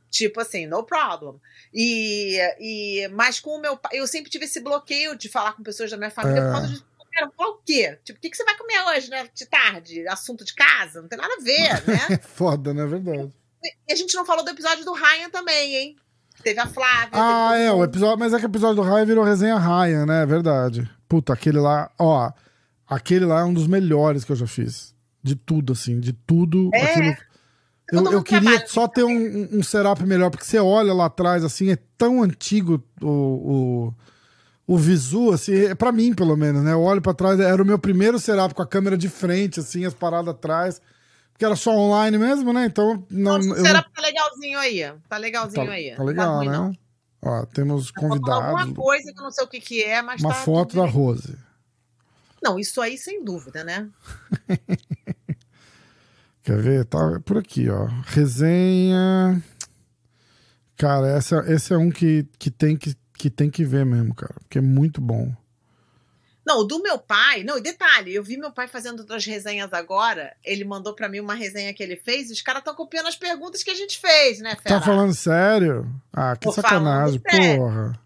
[0.09, 1.39] Tipo assim, no problem.
[1.73, 5.63] E, e, mas com o meu pai, eu sempre tive esse bloqueio de falar com
[5.63, 6.45] pessoas da minha família é.
[6.45, 6.83] por causa de
[7.15, 7.97] Cara, o quê?
[8.03, 9.29] Tipo, o que, que você vai comer hoje, né?
[9.33, 10.05] De tarde?
[10.09, 11.01] Assunto de casa?
[11.01, 12.19] Não tem nada a ver, né?
[12.35, 13.31] Foda, não é verdade?
[13.87, 15.95] E a gente não falou do episódio do Ryan também, hein?
[16.43, 17.09] Teve a Flávia.
[17.13, 20.23] Ah, é, o episódio, mas é que o episódio do Ryan virou resenha Ryan, né?
[20.23, 20.89] É verdade.
[21.07, 22.29] Puta, aquele lá, ó,
[22.85, 24.93] aquele lá é um dos melhores que eu já fiz.
[25.23, 26.69] De tudo, assim, de tudo.
[26.73, 26.83] É.
[26.83, 27.15] Aquilo...
[27.91, 31.71] Eu, eu queria só ter um, um setup melhor, porque você olha lá atrás, assim,
[31.71, 33.93] é tão antigo o, o
[34.67, 36.73] o visu, assim, é para mim pelo menos, né?
[36.73, 39.85] Eu olho para trás, era o meu primeiro setup com a câmera de frente, assim,
[39.85, 40.81] as paradas atrás.
[41.31, 42.65] Porque era só online mesmo, né?
[42.65, 43.05] Então.
[43.09, 43.81] Não, Nossa, não...
[43.81, 44.93] tá legalzinho aí.
[45.09, 45.93] Tá legalzinho tá, aí.
[45.93, 46.57] Tá legal, tá né?
[46.57, 46.73] Não.
[47.21, 48.45] Ó, temos convidados.
[48.45, 50.21] Alguma coisa que eu não sei o que, que é, mas.
[50.21, 51.37] Uma tá foto da Rose.
[52.41, 53.89] Não, isso aí sem dúvida, né?
[56.41, 56.85] Quer ver?
[56.85, 57.85] Tá por aqui, ó.
[58.05, 59.43] Resenha.
[60.77, 64.35] Cara, essa, esse é um que, que tem que que tem que ver mesmo, cara,
[64.39, 65.33] porque é muito bom.
[66.45, 69.73] Não, o do meu pai, não, e detalhe, eu vi meu pai fazendo outras resenhas
[69.73, 73.07] agora, ele mandou para mim uma resenha que ele fez, e os caras estão copiando
[73.07, 74.79] as perguntas que a gente fez, né, Fera?
[74.79, 75.89] Tá falando sério?
[76.13, 77.99] Ah, que Tô sacanagem, porra.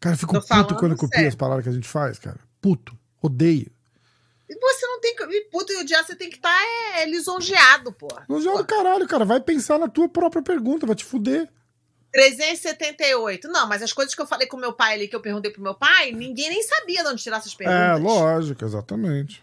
[0.00, 2.38] Cara, eu fico Tô puto quando copia as palavras que a gente faz, cara.
[2.60, 3.72] Puto, odeio.
[4.48, 5.40] E você não tem que.
[5.50, 8.08] Puto, e o dia você tem que estar tá, é, lisonjeado, pô.
[8.28, 9.24] Lisonjeado, caralho, cara.
[9.24, 11.48] Vai pensar na tua própria pergunta, vai te fuder.
[12.14, 13.48] 378.
[13.48, 15.60] Não, mas as coisas que eu falei com meu pai ali, que eu perguntei pro
[15.60, 17.98] meu pai, ninguém nem sabia de onde tirar essas perguntas.
[17.98, 19.42] É, lógico, exatamente.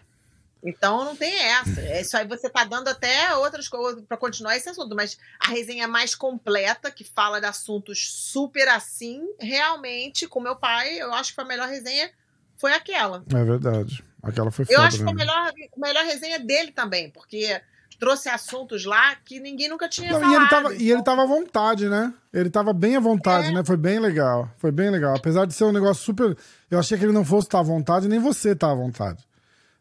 [0.64, 1.80] Então não tem essa.
[1.82, 5.50] É isso aí você tá dando até outras coisas para continuar esse assunto, mas a
[5.50, 11.34] resenha mais completa, que fala de assuntos super assim, realmente, com meu pai, eu acho
[11.34, 12.10] que a melhor resenha
[12.56, 13.22] foi aquela.
[13.34, 14.02] É verdade.
[14.22, 17.60] Aquela foi foda, Eu acho que a melhor, a melhor resenha dele também, porque
[18.02, 20.32] trouxe assuntos lá que ninguém nunca tinha Não, falado.
[20.32, 20.86] E ele, tava, então...
[20.86, 22.12] e ele tava à vontade, né?
[22.32, 23.52] Ele tava bem à vontade, é.
[23.52, 23.62] né?
[23.64, 24.50] Foi bem legal.
[24.58, 25.14] Foi bem legal.
[25.14, 26.36] Apesar de ser um negócio super.
[26.68, 29.24] Eu achei que ele não fosse estar à vontade, nem você tá à vontade.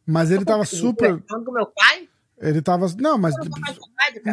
[0.06, 1.20] Mas ele tava super.
[1.28, 2.08] Falando com meu pai?
[2.40, 2.86] Ele tava.
[3.00, 3.34] Não, mas.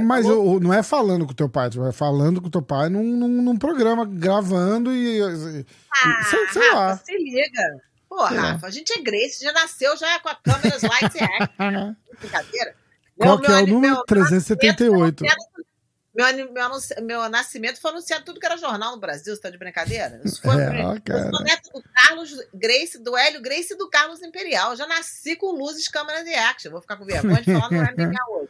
[0.05, 3.03] Mas tá eu, não é falando com teu pai, é falando com teu pai num,
[3.03, 5.19] num, num programa, gravando e.
[5.19, 5.67] e
[6.05, 6.97] ah, sei, sei lá.
[6.99, 7.63] Se liga.
[8.07, 8.37] Pô, é.
[8.37, 11.95] Rafa, a gente é Grace, já nasceu já com a câmera, lights e action.
[12.21, 12.75] Brincadeira.
[13.19, 13.95] Qual meu, que é o número?
[13.95, 15.25] Meu 378.
[16.15, 16.71] Meu, meu,
[17.03, 20.21] meu, nascimento foi anunciado tudo que era jornal no Brasil, você tá de brincadeira?
[20.25, 23.89] Isso foi é, ó, eu sou neto do Carlos Grace, do Hélio Grace e do
[23.89, 24.73] Carlos Imperial.
[24.73, 26.73] Eu já nasci com luzes, câmeras e action.
[26.73, 28.49] Vou ficar com vergonha de falar no MDK hoje.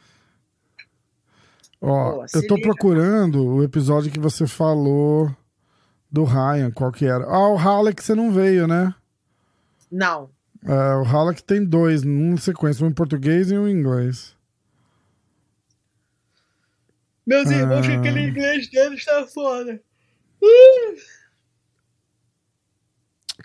[1.80, 2.68] Ó, Pô, eu tô liga.
[2.68, 5.30] procurando o episódio que você falou
[6.10, 7.24] do Ryan, qual que era?
[7.24, 8.94] Ah, o Halleck você não veio, né?
[9.92, 10.30] Não.
[10.64, 14.37] É, o Halleck tem dois, um sequência, um em português e um em inglês.
[17.28, 18.28] Meus irmãos, que aquele ah.
[18.28, 19.78] inglês dele está foda.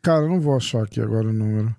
[0.02, 1.76] Cara, eu não vou achar aqui agora o número.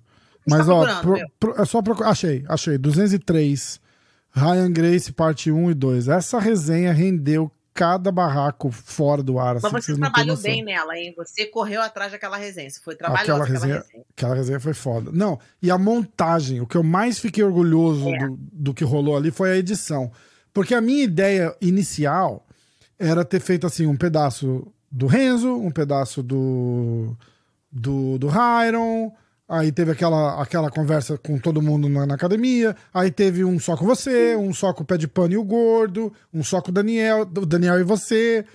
[0.47, 2.11] Mas, tá ó, pro, pro, é só procurar.
[2.11, 2.77] Achei, achei.
[2.77, 3.81] 203.
[4.29, 6.07] Ryan Grace, parte 1 e 2.
[6.07, 9.57] Essa resenha rendeu cada barraco fora do ar.
[9.57, 11.11] Assim, Mas você trabalhou bem nela, hein?
[11.17, 12.69] Você correu atrás daquela resenha.
[12.69, 14.05] Você foi trabalhosa aquela resenha, aquela resenha.
[14.15, 15.09] Aquela resenha foi foda.
[15.11, 18.17] Não, e a montagem, o que eu mais fiquei orgulhoso é.
[18.19, 20.11] do, do que rolou ali foi a edição.
[20.55, 22.47] Porque a minha ideia inicial
[22.97, 27.13] era ter feito assim um pedaço do Renzo, um pedaço do
[27.69, 29.11] do, do Hyron,
[29.49, 33.75] aí teve aquela, aquela conversa com todo mundo na, na, academia, aí teve um só
[33.75, 36.71] com você, um só com o pé de pano e o gordo, um só com
[36.71, 38.45] o Daniel, o Daniel e você.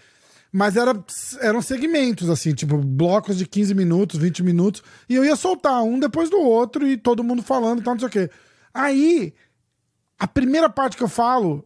[0.51, 0.99] Mas era,
[1.43, 4.83] eram segmentos, assim, tipo, blocos de 15 minutos, 20 minutos.
[5.07, 8.01] E eu ia soltar um depois do outro e todo mundo falando e tal, não
[8.01, 8.31] sei o quê.
[8.73, 9.35] Aí,
[10.19, 11.63] a primeira parte que eu falo,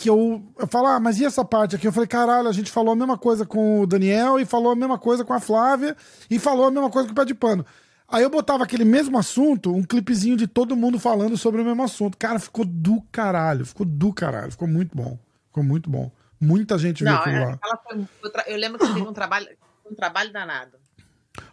[0.00, 1.86] que eu, eu falo, ah, mas e essa parte aqui?
[1.86, 4.76] Eu falei, caralho, a gente falou a mesma coisa com o Daniel e falou a
[4.76, 5.96] mesma coisa com a Flávia
[6.30, 7.66] e falou a mesma coisa com o Pé de Pano.
[8.08, 11.82] Aí eu botava aquele mesmo assunto, um clipezinho de todo mundo falando sobre o mesmo
[11.82, 12.16] assunto.
[12.16, 15.18] Cara, ficou do caralho, ficou do caralho, ficou muito bom.
[15.48, 16.10] Ficou muito bom.
[16.40, 17.58] Muita gente viu aquilo é, lá.
[17.82, 18.06] Foi,
[18.46, 19.48] eu lembro que teve um trabalho,
[19.90, 20.77] um trabalho danado.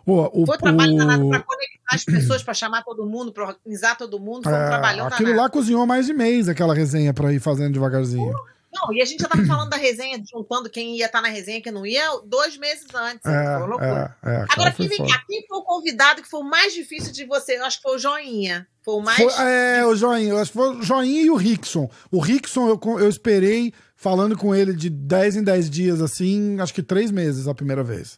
[0.06, 3.98] O, o, foi trabalho danado para conectar as pessoas, para chamar todo mundo, para organizar
[3.98, 4.44] todo mundo.
[4.44, 5.44] Foi um é, trabalhão Aquilo danado.
[5.44, 8.34] lá cozinhou mais de mês, aquela resenha para ir fazendo devagarzinho.
[8.76, 11.34] Não, e a gente já tava falando da resenha, juntando quem ia estar tá na
[11.34, 13.26] resenha, quem não ia, dois meses antes.
[13.26, 17.14] É, é, é, Agora, quem, vem, quem foi o convidado que foi o mais difícil
[17.14, 17.58] de você?
[17.58, 18.68] Eu acho que foi o Joinha.
[18.84, 19.18] Foi o mais.
[19.18, 20.32] Foi, é, o Joinha.
[20.32, 21.90] Eu acho que foi o Joinha e o Rickson.
[22.12, 26.74] O Rickson, eu, eu esperei falando com ele de 10 em 10 dias, assim, acho
[26.74, 28.18] que três meses a primeira vez.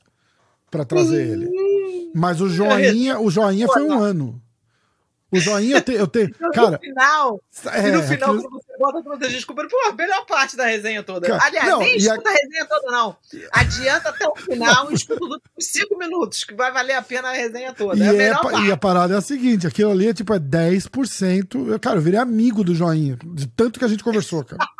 [0.69, 2.11] Para trazer ele.
[2.13, 4.41] Mas o Joinha, o Joinha foi um ano.
[5.29, 5.99] O joinha eu tenho.
[5.99, 8.49] Eu tenho cara, no final, é, no final aquilo...
[8.49, 11.27] quando você bota todas as desculpas, pô, a melhor parte da resenha toda.
[11.27, 12.31] Cara, Aliás, não, nem escuta a...
[12.31, 12.35] a...
[12.35, 13.17] resenha toda, não.
[13.51, 17.33] Adianta até o final e escuta os cinco minutos, que vai valer a pena a
[17.33, 17.97] resenha toda.
[17.97, 21.71] E, é a, e a parada é a seguinte: aquilo ali é tipo é 10%.
[21.71, 24.63] Eu, cara, eu virei amigo do joinha, de tanto que a gente conversou, cara.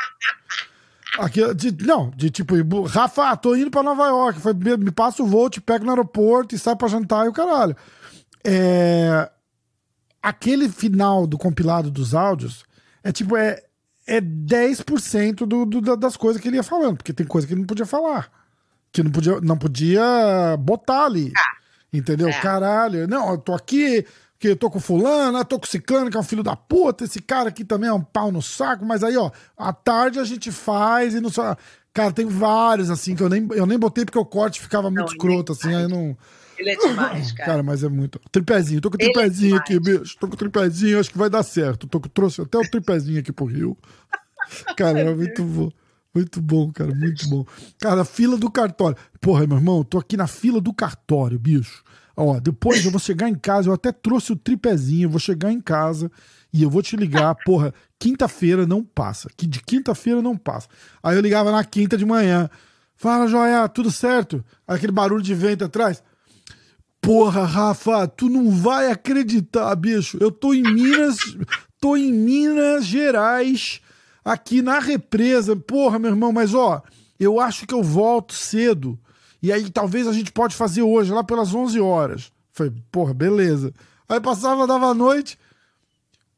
[1.17, 4.39] Aqui, de, não, de tipo, Rafa, tô indo pra Nova York.
[4.39, 7.33] Foi, me passa o voo, te pego no aeroporto e sai pra jantar e o
[7.33, 7.75] caralho.
[8.45, 9.29] É,
[10.21, 12.63] aquele final do compilado dos áudios
[13.03, 13.63] é tipo, é,
[14.05, 17.61] é 10% do, do, das coisas que ele ia falando, porque tem coisa que ele
[17.61, 18.29] não podia falar.
[18.91, 21.33] Que não podia, não podia botar ali.
[21.35, 21.57] Ah,
[21.91, 22.29] entendeu?
[22.29, 22.39] É.
[22.39, 24.05] Caralho, não, eu tô aqui,
[24.39, 27.21] que eu tô com fulano, tô com ciclano, que é um filho da puta, esse
[27.21, 30.51] cara aqui também é um pau no saco, mas aí, ó, à tarde a gente
[30.51, 31.55] faz e não só.
[31.93, 35.07] Cara, tem vários, assim, que eu nem, eu nem botei porque o corte ficava muito
[35.07, 36.15] não, escroto, assim, aí não.
[36.57, 37.49] Ele é demais, cara.
[37.49, 38.19] Cara, mas é muito.
[38.31, 40.15] Tripézinho, tô com o é tripézinho é aqui, bicho.
[40.19, 41.87] Tô com o tripézinho, acho que vai dar certo.
[41.87, 42.07] Tô com...
[42.07, 43.75] Trouxe até o tripézinho aqui pro Rio.
[44.77, 45.71] Cara, é muito bom.
[46.13, 47.45] Muito bom, cara, muito bom.
[47.79, 48.97] Cara, fila do cartório.
[49.21, 51.83] Porra, meu irmão, tô aqui na fila do cartório, bicho.
[52.19, 55.51] Ó, depois eu vou chegar em casa, eu até trouxe o tripézinho, eu vou chegar
[55.51, 56.11] em casa
[56.51, 59.29] e eu vou te ligar, porra, quinta-feira não passa.
[59.37, 60.67] Que de quinta-feira não passa.
[61.03, 62.49] Aí eu ligava na quinta de manhã.
[62.95, 64.43] Fala, joia, tudo certo?
[64.67, 66.01] Aquele barulho de vento atrás.
[66.99, 70.17] Porra, Rafa, tu não vai acreditar, bicho.
[70.19, 71.17] Eu tô em Minas,
[71.79, 73.79] tô em Minas Gerais,
[74.25, 75.55] aqui na represa.
[75.55, 76.81] Porra, meu irmão, mas ó,
[77.19, 78.99] eu acho que eu volto cedo.
[79.41, 82.31] E aí talvez a gente pode fazer hoje, lá pelas 11 horas.
[82.51, 83.73] Falei, porra, beleza.
[84.09, 85.37] Aí passava, dava a noite,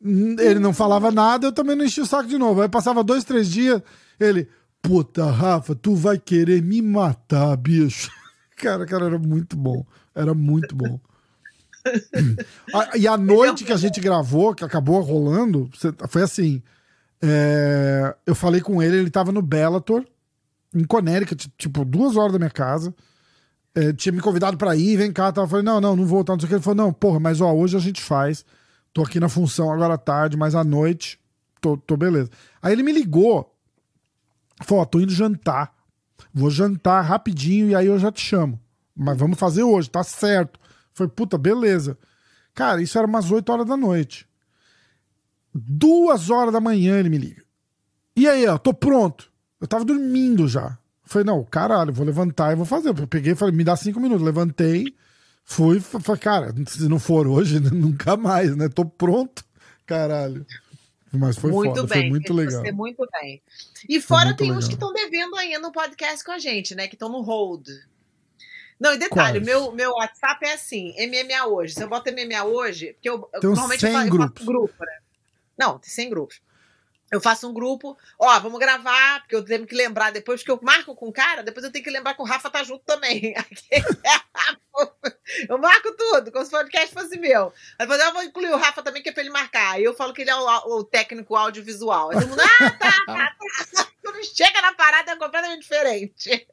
[0.01, 2.61] ele não falava nada, eu também não enchi o saco de novo.
[2.61, 3.81] Aí passava dois, três dias,
[4.19, 4.47] ele,
[4.81, 8.11] puta, Rafa, tu vai querer me matar, bicho.
[8.57, 9.85] Cara, cara, era muito bom.
[10.13, 10.99] Era muito bom.
[12.99, 15.69] e a noite que a gente gravou, que acabou rolando,
[16.09, 16.61] foi assim.
[17.21, 20.05] É, eu falei com ele, ele tava no Bellator,
[20.73, 22.93] em Connecticut, tipo, duas horas da minha casa.
[23.75, 25.31] É, tinha me convidado para ir, vem cá.
[25.31, 26.55] Tava, falei, não, não, não vou, tá, não sei o que.
[26.55, 28.45] Ele falou, não, porra, mas ó, hoje a gente faz.
[28.93, 31.19] Tô aqui na função agora à tarde, mas à noite,
[31.61, 32.29] tô, tô beleza.
[32.61, 33.55] Aí ele me ligou,
[34.63, 35.73] falou, ó, tô indo jantar.
[36.33, 38.59] Vou jantar rapidinho e aí eu já te chamo.
[38.95, 40.59] Mas vamos fazer hoje, tá certo.
[40.93, 41.97] Foi, puta, beleza.
[42.53, 44.27] Cara, isso era umas 8 horas da noite.
[45.53, 47.43] Duas horas da manhã ele me liga.
[48.15, 49.31] E aí, ó, tô pronto.
[49.59, 50.77] Eu tava dormindo já.
[51.03, 52.89] Falei, não, caralho, vou levantar e vou fazer.
[52.89, 54.23] Eu peguei e falei, me dá cinco minutos.
[54.23, 54.85] Levantei,
[55.43, 58.69] fui, falei, cara, se não for hoje, nunca mais, né?
[58.69, 59.43] Tô pronto.
[59.85, 60.45] Caralho.
[61.11, 62.61] Mas foi muito foda, bem, foi muito legal.
[62.61, 63.41] Você muito bem.
[63.87, 64.59] E fora tem legal.
[64.59, 66.87] uns que estão devendo ainda no podcast com a gente, né?
[66.87, 67.67] Que estão no hold.
[68.79, 71.73] Não, e detalhe, meu, meu WhatsApp é assim, MMA hoje.
[71.73, 74.99] Se eu boto MMA hoje, porque eu tem normalmente eu faço, eu faço grupo, né?
[75.57, 76.41] Não, tem 100 grupos.
[77.11, 80.59] Eu faço um grupo, ó, vamos gravar, porque eu tenho que lembrar depois, que eu
[80.61, 83.33] marco com o cara, depois eu tenho que lembrar que o Rafa tá junto também.
[85.49, 87.53] eu marco tudo, como se o podcast fosse meu.
[87.77, 89.73] Depois eu vou incluir o Rafa também, que é pra ele marcar.
[89.73, 92.11] Aí eu falo que ele é o, o técnico audiovisual.
[92.11, 93.35] Aí todo mundo, ah, tá, tá,
[93.75, 93.87] tá.
[94.03, 96.47] Quando chega na parada é completamente diferente.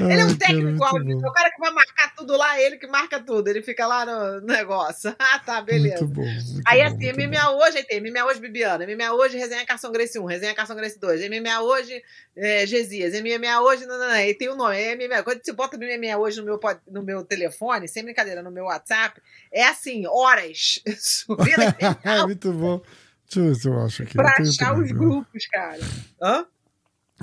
[0.00, 3.20] Ele é um técnico áudio, o cara que vai marcar tudo lá, ele que marca
[3.20, 5.14] tudo, ele fica lá no negócio.
[5.30, 6.04] Ah, tá, beleza.
[6.04, 7.58] Muito bom, muito aí bom, assim, MMA bom.
[7.58, 10.98] hoje, aí tem MMA hoje Bibiana, MMA hoje resenha Carson Grace 1, resenha Carson Grace
[10.98, 12.02] 2, MMA hoje
[12.36, 15.22] é, Gesias, MMA hoje, não, não, não, e tem o um nome, é MMA.
[15.22, 19.20] Quando você bota MMA hoje no meu, no meu telefone, sem brincadeira, no meu WhatsApp,
[19.52, 21.60] é assim, horas subindo.
[22.04, 22.80] é muito bom.
[23.24, 24.14] Deixa eu ver se eu acho aqui.
[24.14, 25.80] Pra achar os grupos, cara.
[26.22, 26.46] Hã?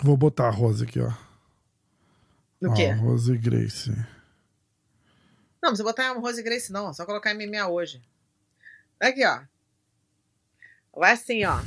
[0.03, 1.11] Vou botar a rosa aqui, ó.
[2.61, 2.91] O quê?
[2.91, 3.89] Rose Grace.
[3.89, 3.95] Não,
[5.61, 6.93] não precisa botar Rose Grace, não.
[6.93, 8.01] Só colocar MMA hoje.
[8.99, 9.39] Aqui, ó.
[10.97, 11.59] Vai assim, ó.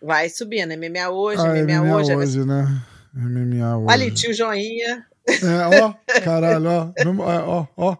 [0.00, 0.72] Vai subindo.
[0.76, 2.14] MMA hoje, Ah, MMA, MMA hoje.
[2.14, 2.82] hoje, né?
[3.14, 3.92] MMA hoje.
[3.92, 5.06] Ali, tio Joinha.
[5.26, 6.92] É, ó, caralho, ó.
[7.46, 7.96] Ó, ó.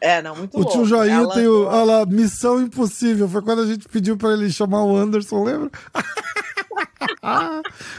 [0.00, 0.72] É, não, muito O louco.
[0.72, 1.64] tio Joinha Ela- tem o.
[1.64, 3.26] Olha lá, Missão Impossível.
[3.28, 5.70] Foi quando a gente pediu pra ele chamar o Anderson, lembra?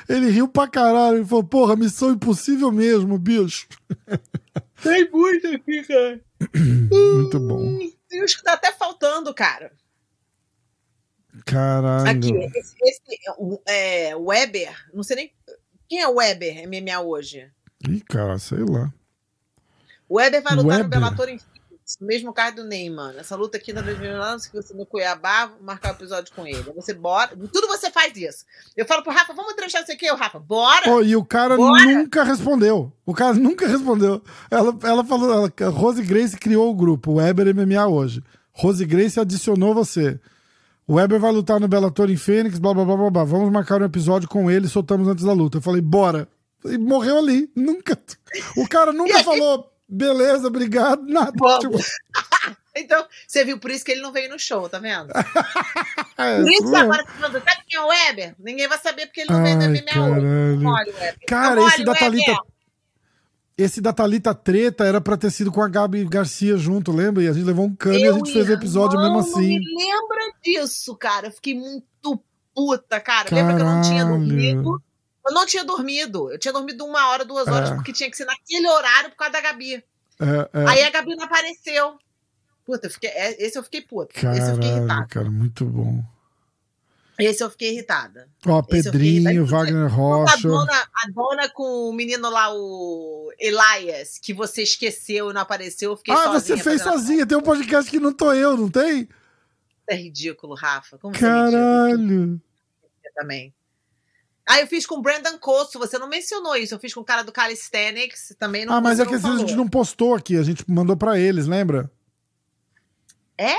[0.08, 1.18] ele riu pra caralho.
[1.18, 3.68] Ele falou, porra, Missão Impossível mesmo, bicho.
[4.82, 6.22] Tem muito aqui, cara.
[6.54, 7.80] Muito bom.
[8.10, 9.72] Tem uns que tá até faltando, cara.
[11.46, 12.10] Caralho.
[12.10, 13.02] Aqui, esse, esse
[13.66, 15.34] é, Weber, não sei nem.
[15.88, 17.50] Quem é o Weber, MMA hoje?
[17.88, 18.94] Ih, cara, sei lá.
[20.08, 20.90] O Weber vai lutar no Weber?
[20.90, 21.55] Bellator em no
[22.02, 23.16] mesmo card do Neymar.
[23.18, 26.64] Essa luta aqui na 2019, se você no Cuiabá, vou marcar o episódio com ele.
[26.76, 27.36] Você bora.
[27.36, 28.44] Tudo você faz isso.
[28.76, 30.10] Eu falo pro Rafa, vamos entrevistar isso aqui?
[30.12, 30.90] O Rafa, bora!
[30.90, 31.84] Ó, e o cara Bora!
[31.86, 32.92] nunca respondeu.
[33.06, 34.22] O cara nunca respondeu.
[34.50, 38.24] Ela, ela falou, ela, Rose Grace criou o grupo, o Weber MMA hoje.
[38.52, 40.20] Rose Grace adicionou você.
[40.88, 43.24] O Weber vai lutar no Bellator em Fênix, blá blá blá blá blá.
[43.24, 45.58] Vamos marcar um episódio com ele, soltamos antes da luta.
[45.58, 46.28] Eu falei, bora.
[46.64, 47.50] E morreu ali.
[47.56, 47.98] Nunca.
[48.58, 51.32] O cara nunca falou, beleza, obrigado, nada.
[51.60, 51.78] Tipo,
[52.78, 55.10] Então, você viu, por isso que ele não veio no show, tá vendo?
[56.18, 58.36] é, Por isso que agora você falando, sabe quem é o Weber?
[58.38, 60.68] Ninguém vai saber porque ele não veio no MMA caralho.
[60.68, 61.20] Olha o Weber.
[61.26, 61.96] Cara, esse da.
[61.96, 62.38] Thalita.
[63.58, 67.24] Esse da Thalita Treta era pra ter sido com a Gabi Garcia junto, lembra?
[67.24, 69.32] E a gente levou um cano e a gente fez o episódio mesmo assim.
[69.32, 71.28] Não me lembra disso, cara.
[71.28, 72.22] Eu fiquei muito
[72.54, 73.30] puta, cara.
[73.32, 74.26] Lembra que eu não tinha Caralho.
[74.26, 74.84] dormido?
[75.28, 76.32] Eu não tinha dormido.
[76.32, 77.76] Eu tinha dormido uma hora, duas horas, É.
[77.76, 79.76] porque tinha que ser naquele horário por causa da Gabi.
[79.76, 79.84] É,
[80.54, 80.66] é.
[80.70, 81.98] Aí a Gabi não apareceu.
[82.66, 84.12] Puta, eu fiquei, é, esse eu fiquei puta.
[84.14, 85.08] esse eu fiquei Caralho, irritada.
[85.08, 86.04] cara, muito bom.
[87.18, 88.28] Esse eu fiquei irritada.
[88.46, 89.46] Ó, Esse eu Pedrinho, irritado.
[89.46, 90.48] Wagner A Rocha.
[90.48, 95.92] dona, a dona com o menino lá, o Elias, que você esqueceu e não apareceu,
[95.92, 97.26] eu fiquei Ah, você fez a- sozinha.
[97.26, 99.08] Tem um podcast que não tô eu, não tem?
[99.88, 100.98] É ridículo, Rafa.
[100.98, 102.42] Como você é ridículo Caralho.
[103.16, 103.54] também.
[104.48, 106.76] Ah, eu fiz com o Brandon Costo, você não mencionou isso.
[106.76, 109.24] Eu fiz com o cara do Calisthenics, também não Ah, mas é que não às
[109.24, 110.38] vezes a gente não postou aqui.
[110.38, 111.90] A gente mandou pra eles, lembra?
[113.38, 113.56] É?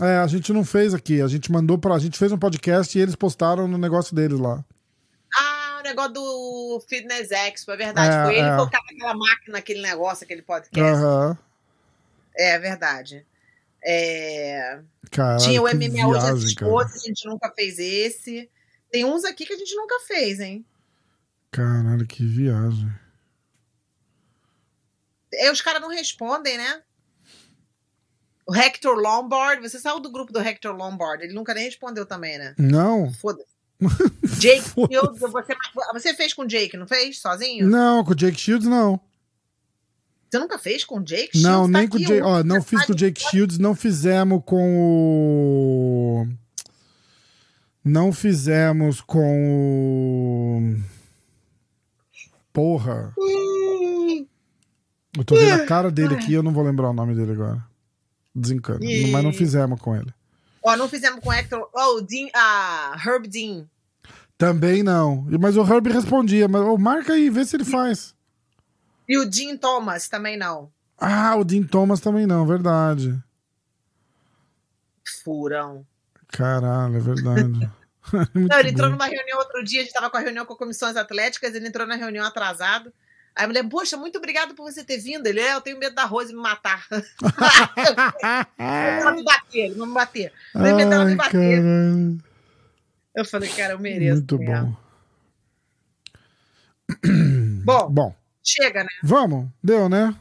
[0.00, 1.22] É, a gente não fez aqui.
[1.22, 1.94] A gente mandou pra.
[1.94, 4.62] A gente fez um podcast e eles postaram no negócio deles lá.
[5.34, 8.14] Ah, o negócio do Fitness Expo, é verdade.
[8.14, 8.50] É, Foi ele é.
[8.50, 10.80] que colocava aquela máquina, aquele negócio, aquele podcast.
[10.80, 11.38] Aham.
[12.36, 13.26] É verdade.
[13.82, 14.80] É...
[15.10, 18.48] Caralho, Tinha o MMA hoje a gente nunca fez esse.
[18.90, 20.64] Tem uns aqui que a gente nunca fez, hein?
[21.50, 22.90] Caralho, que viagem.
[25.32, 26.82] E os caras não respondem, né?
[28.46, 32.38] O Hector Lombard, você saiu do grupo do Hector Lombard, ele nunca nem respondeu também,
[32.38, 32.54] né?
[32.58, 33.12] Não?
[33.12, 33.46] Foda-se.
[34.40, 34.94] Jake Foda-se.
[34.94, 35.56] Shields, você,
[35.92, 37.20] você fez com o Jake, não fez?
[37.20, 37.68] Sozinho?
[37.68, 38.98] Não, com o Jake Shields não.
[40.30, 41.42] Você nunca fez com o Jake Shields?
[41.42, 42.22] Não, Tá nem com o Jake.
[42.22, 46.26] Ó, não fiz com o Jake Shields, não fizemos com o.
[47.84, 50.98] Não fizemos com o.
[52.52, 53.14] Porra.
[55.16, 57.64] Eu tô vendo a cara dele aqui, eu não vou lembrar o nome dele agora.
[58.34, 58.84] Desencano.
[58.84, 59.10] Ih.
[59.10, 60.12] Mas não fizemos com ele.
[60.62, 61.68] Ó, não fizemos com o Hector.
[61.74, 63.66] Oh, o Dean, ah, Herb Dean.
[64.36, 65.26] Também não.
[65.40, 66.46] Mas o Herb respondia.
[66.46, 68.14] Mas ô, marca aí, vê se ele faz.
[69.08, 70.70] E o Dean Thomas também não.
[70.98, 73.18] Ah, o Dean Thomas também não, verdade.
[75.24, 75.86] Furão.
[76.28, 77.70] Caralho, é verdade.
[78.34, 80.96] Não, ele entrou numa reunião outro dia, a gente tava com a reunião com comissões
[80.96, 82.92] atléticas, ele entrou na reunião atrasado.
[83.34, 85.26] Aí a mulher, poxa, muito obrigado por você ter vindo.
[85.26, 86.86] Ele, é, eu tenho medo da Rose me matar.
[88.58, 90.32] ela me bater, ele vai me bater.
[90.54, 91.30] Eu tenho medo dela me bater.
[91.32, 92.18] caralho.
[93.14, 94.16] Eu falei, cara, eu mereço.
[94.16, 94.66] Muito mesmo.
[94.66, 94.88] bom.
[97.64, 98.90] Bom, Bom, chega, né?
[99.02, 99.48] vamos.
[99.62, 100.14] Deu, né?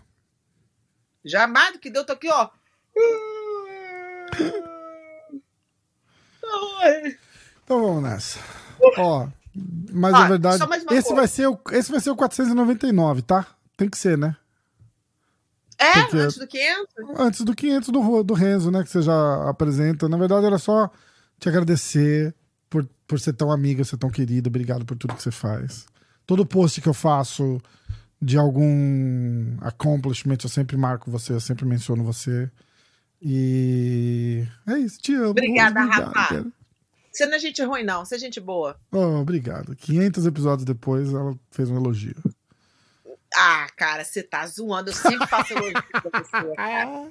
[1.23, 2.49] Já mais do que deu, tô aqui, ó.
[7.63, 8.39] Então vamos nessa.
[8.97, 9.27] Ó,
[9.91, 11.15] mas Ó, a verdade, esse coisa.
[11.15, 13.45] vai, ser o, esse vai ser o 499, tá?
[13.75, 14.35] Tem que ser, né?
[15.77, 17.19] É, Porque- antes do 500?
[17.19, 18.83] Antes do 500 do, do Renzo, né?
[18.83, 20.09] Que você já apresenta.
[20.09, 20.89] Na verdade, era só
[21.39, 22.33] te agradecer
[22.69, 24.49] por, por ser tão amiga, ser tão querida.
[24.49, 25.85] Obrigado por tudo que você faz.
[26.25, 27.61] Todo post que eu faço
[28.19, 32.49] de algum accomplishment, eu sempre marco você, eu sempre menciono você.
[33.21, 35.31] E é isso, te amo.
[35.31, 36.45] Obrigada, Obrigado, Rafa.
[37.11, 38.05] Você não é gente ruim, não.
[38.05, 38.79] Você é gente boa.
[38.91, 39.75] Oh, obrigado.
[39.75, 42.15] 500 episódios depois, ela fez um elogio.
[43.35, 44.91] Ah, cara, você tá zoando.
[44.91, 46.53] Eu sempre faço elogio pra você.
[46.55, 47.07] cara.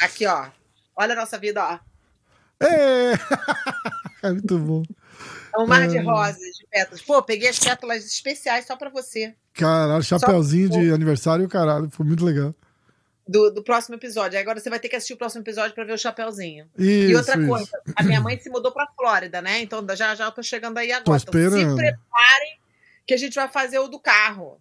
[0.00, 0.48] Aqui, ó.
[0.96, 1.78] Olha a nossa vida, ó.
[2.64, 3.12] É!
[4.22, 4.82] É muito bom.
[5.54, 7.02] É um mar de rosas, de pétalas.
[7.02, 9.34] Pô, peguei as pétalas especiais só pra você.
[9.54, 11.88] Caralho, chapeuzinho de aniversário, caralho.
[11.90, 12.54] Foi muito legal.
[13.28, 14.38] Do, do próximo episódio.
[14.38, 16.66] Agora você vai ter que assistir o próximo episódio pra ver o chapeuzinho.
[16.78, 17.48] Isso, e outra isso.
[17.48, 19.60] coisa, a minha mãe se mudou pra Flórida, né?
[19.60, 21.02] Então já já eu tô chegando aí agora.
[21.02, 22.58] Então, se preparem
[23.04, 24.60] que a gente vai fazer o do carro.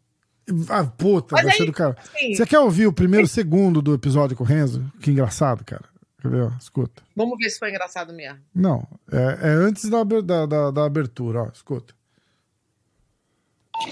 [0.69, 1.95] Ah, puta, Mas vai aí- ser do.
[2.17, 4.83] Sim, Você quer ouvir o primeiro segundo do episódio com o Renzo?
[5.01, 5.85] Que engraçado, cara.
[6.21, 6.41] Quer ver?
[6.43, 6.51] ó?
[6.59, 7.03] Escuta.
[7.15, 8.39] vamos ver se foi engraçado mesmo.
[8.53, 11.47] Não, é, é antes da, da, da, da abertura, ó.
[11.53, 11.93] Escuta.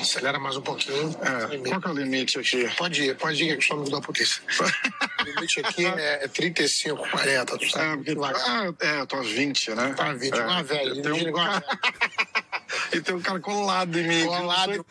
[0.01, 1.09] Acelera mais um pouquinho.
[1.21, 2.67] É, qual que é o limite aqui?
[2.77, 4.41] Pode ir, pode ir, que só não da polícia.
[5.21, 7.97] o limite aqui é, é 35, 40, tu É, sabe?
[7.97, 8.33] porque, Vai.
[8.35, 9.93] ah, é, eu tô aos 20, né?
[9.93, 11.63] Tá 20, é, uma velha, dirigindo um cara-
[12.93, 14.25] E tem um cara colado em mim.
[14.25, 14.85] Colado.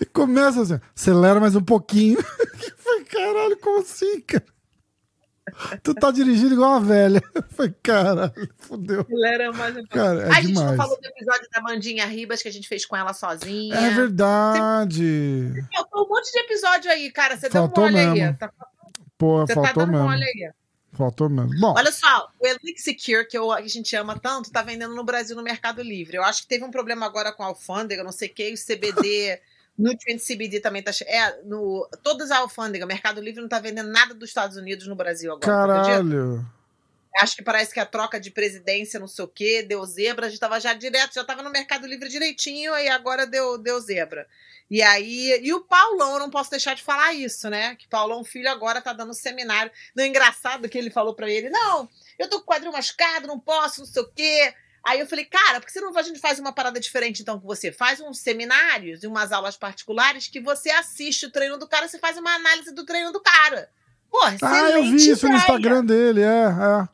[0.00, 2.16] E começa assim, acelera mais um pouquinho.
[2.16, 4.44] Que foi, caralho, como assim, cara?
[5.82, 7.22] Tu tá dirigindo igual uma velha.
[7.50, 9.04] Foi, caralho, fodeu.
[9.08, 12.40] Ele era mais um Cara, é a gente não falou do episódio da Mandinha Ribas
[12.42, 13.74] que a gente fez com ela sozinha.
[13.74, 15.52] É verdade.
[15.74, 17.36] Faltou um monte de episódio aí, cara.
[17.36, 18.20] Você Faltou deu um aí.
[18.20, 18.36] mesmo.
[18.38, 18.52] Tá-
[19.18, 20.08] Pô, Você tá faltou dando mesmo.
[20.08, 20.50] mole aí.
[20.92, 21.50] Faltou mesmo.
[21.60, 25.34] Bom, Olha só, o Elixir, que eu- a gente ama tanto, tá vendendo no Brasil
[25.34, 26.16] no Mercado Livre.
[26.16, 28.56] Eu acho que teve um problema agora com a alfândega, não sei o que, o
[28.56, 29.40] CBD,
[29.78, 30.90] Nutrient CBD também tá.
[31.06, 34.94] É, no, todas a alfândega, Mercado Livre não tá vendendo nada dos Estados Unidos no
[34.94, 35.40] Brasil agora.
[35.40, 36.44] tá caralho.
[37.18, 40.28] Acho que parece que a troca de presidência, não sei o quê, deu zebra, a
[40.30, 44.26] gente tava já direto, já tava no Mercado Livre direitinho, e agora deu, deu zebra.
[44.70, 47.76] E aí, e o Paulão, eu não posso deixar de falar isso, né?
[47.76, 49.70] Que Paulão Filho agora tá dando seminário.
[49.94, 51.86] Não, engraçado que ele falou pra ele: não,
[52.18, 54.54] eu tô com o quadril machucado, não posso, não sei o quê.
[54.84, 57.38] Aí eu falei, cara, por que você não, a gente faz uma parada diferente então
[57.38, 57.70] com você?
[57.70, 61.98] Faz uns seminários e umas aulas particulares que você assiste o treino do cara, você
[61.98, 63.70] faz uma análise do treino do cara.
[64.10, 65.40] Porra, Ah, eu vi excelente isso no ideia.
[65.40, 66.88] Instagram dele, é, é.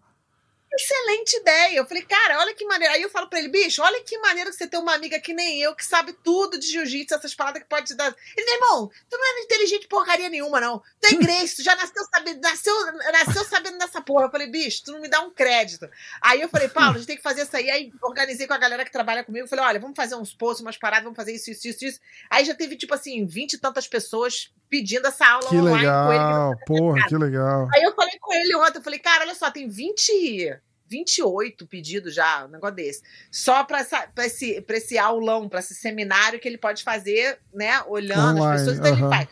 [0.78, 1.76] Excelente ideia.
[1.76, 2.94] Eu falei, cara, olha que maneiro.
[2.94, 5.34] Aí eu falo pra ele, bicho, olha que maneiro que você tem uma amiga que
[5.34, 8.14] nem eu, que sabe tudo de jiu-jitsu, essas paradas que pode te dar.
[8.36, 10.80] Ele, meu irmão, tu não é inteligente porcaria nenhuma, não.
[11.00, 12.74] Tu é inglês, tu já nasceu sabendo, nasceu,
[13.12, 14.26] nasceu sabendo dessa porra.
[14.26, 15.88] Eu falei, bicho, tu não me dá um crédito.
[16.22, 17.68] Aí eu falei, Paulo, a gente tem que fazer isso aí.
[17.68, 19.48] Aí organizei com a galera que trabalha comigo.
[19.48, 22.00] Falei, olha, vamos fazer uns posts, umas paradas, vamos fazer isso, isso, isso, isso.
[22.30, 26.12] Aí já teve, tipo assim, vinte e tantas pessoas pedindo essa aula Que online com
[26.12, 26.18] ele.
[26.18, 27.68] que legal, porra, que legal.
[27.74, 32.14] Aí eu falei com ele ontem, eu falei, cara, olha só, tem 20, 28 pedidos
[32.14, 33.02] já, um negócio desse.
[33.30, 33.80] Só para
[34.24, 37.82] esse, pra esse aulão, para esse seminário que ele pode fazer, né?
[37.86, 38.78] Olhando Online, as pessoas.
[38.78, 39.00] Então aham.
[39.00, 39.28] ele faz.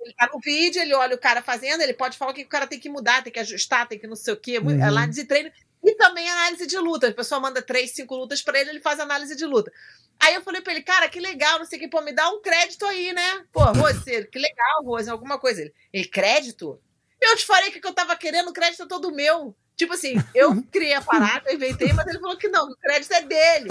[0.00, 2.48] Ele tá no vídeo, ele olha o cara fazendo, ele pode falar o que o
[2.48, 4.70] cara tem que mudar, tem que ajustar, tem que não sei o quê, Uhum.
[4.82, 5.50] análise de treino.
[5.84, 7.08] E também análise de luta.
[7.08, 9.72] A pessoa manda três, cinco lutas para ele, ele faz análise de luta.
[10.18, 12.28] Aí eu falei pra ele, cara, que legal, não sei o que, pô, me dá
[12.30, 13.44] um crédito aí, né?
[13.52, 15.60] Pô, Rose, que legal, Rose, alguma coisa.
[15.60, 16.80] Ele, ele crédito?
[17.20, 19.54] Eu te falei que o que eu tava querendo, o crédito é todo meu.
[19.76, 23.22] Tipo assim, eu criei a parada, inventei, mas ele falou que não, o crédito é
[23.22, 23.68] dele.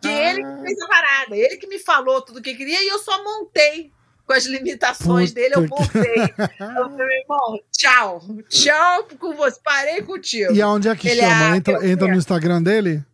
[0.00, 2.88] Que ele que fez a parada, ele que me falou tudo o que queria e
[2.88, 3.92] eu só montei
[4.26, 6.22] com as limitações Puta dele, eu montei.
[6.22, 10.52] Eu falei, irmão, tchau, tchau com você, parei contigo.
[10.52, 11.54] E aonde é que Ele chama?
[11.54, 13.04] é- Entra, entra no Instagram dele?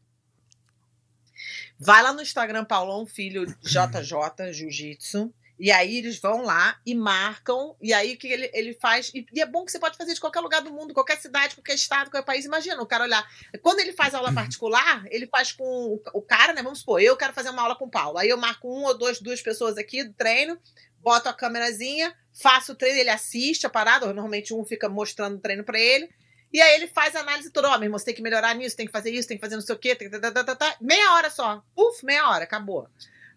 [1.79, 5.33] Vai lá no Instagram Paulão Filho JJ Jiu-Jitsu.
[5.61, 7.77] E aí eles vão lá e marcam.
[7.83, 9.11] E aí o que ele, ele faz?
[9.15, 11.55] E, e é bom que você pode fazer de qualquer lugar do mundo, qualquer cidade,
[11.55, 12.47] qualquer estado, qualquer país.
[12.47, 13.23] Imagina o cara olhar.
[13.61, 16.63] Quando ele faz aula particular, ele faz com o, o cara, né?
[16.63, 18.17] Vamos supor, eu quero fazer uma aula com o Paulo.
[18.17, 20.59] Aí eu marco um ou dois, duas pessoas aqui do treino,
[21.03, 24.07] boto a câmerazinha, faço o treino, ele assiste a parada.
[24.07, 26.09] Normalmente um fica mostrando o treino pra ele.
[26.51, 28.77] E aí ele faz a análise toda, ó, meu irmão, você tem que melhorar nisso,
[28.77, 30.19] tem que fazer isso, tem que fazer não sei o quê, tem que...
[30.19, 30.77] tá, tá, tá, tá.
[30.81, 31.63] meia hora só.
[31.77, 32.89] Uf, meia hora, acabou.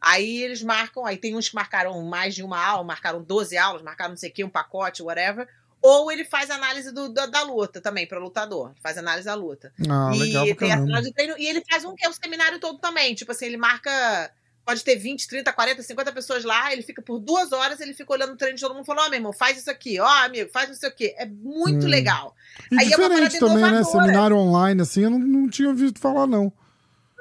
[0.05, 3.81] Aí eles marcam, aí tem uns que marcaram mais de uma aula, marcaram 12 aulas,
[3.81, 5.47] marcaram não sei o quê, um pacote, whatever.
[5.81, 8.73] Ou ele faz análise do, da, da luta também, para lutador.
[8.81, 9.73] Faz análise da luta.
[9.89, 10.91] Ah, legal e pra tem a caramba.
[10.91, 11.35] análise de treino.
[11.37, 13.13] E ele faz um que é o seminário todo também.
[13.15, 14.31] Tipo assim, ele marca.
[14.65, 18.13] Pode ter 20, 30, 40, 50 pessoas lá, ele fica por duas horas, ele fica
[18.13, 20.07] olhando o treino de todo mundo e fala, ó, meu irmão, faz isso aqui, ó,
[20.23, 21.13] amigo, faz não sei o quê.
[21.17, 21.89] É muito Hum.
[21.89, 22.33] legal.
[22.71, 23.79] E Aí é uma diferente parada também, né?
[23.79, 24.03] inovadora.
[24.05, 26.49] Seminário online, assim, eu não, não tinha ouvido falar, não.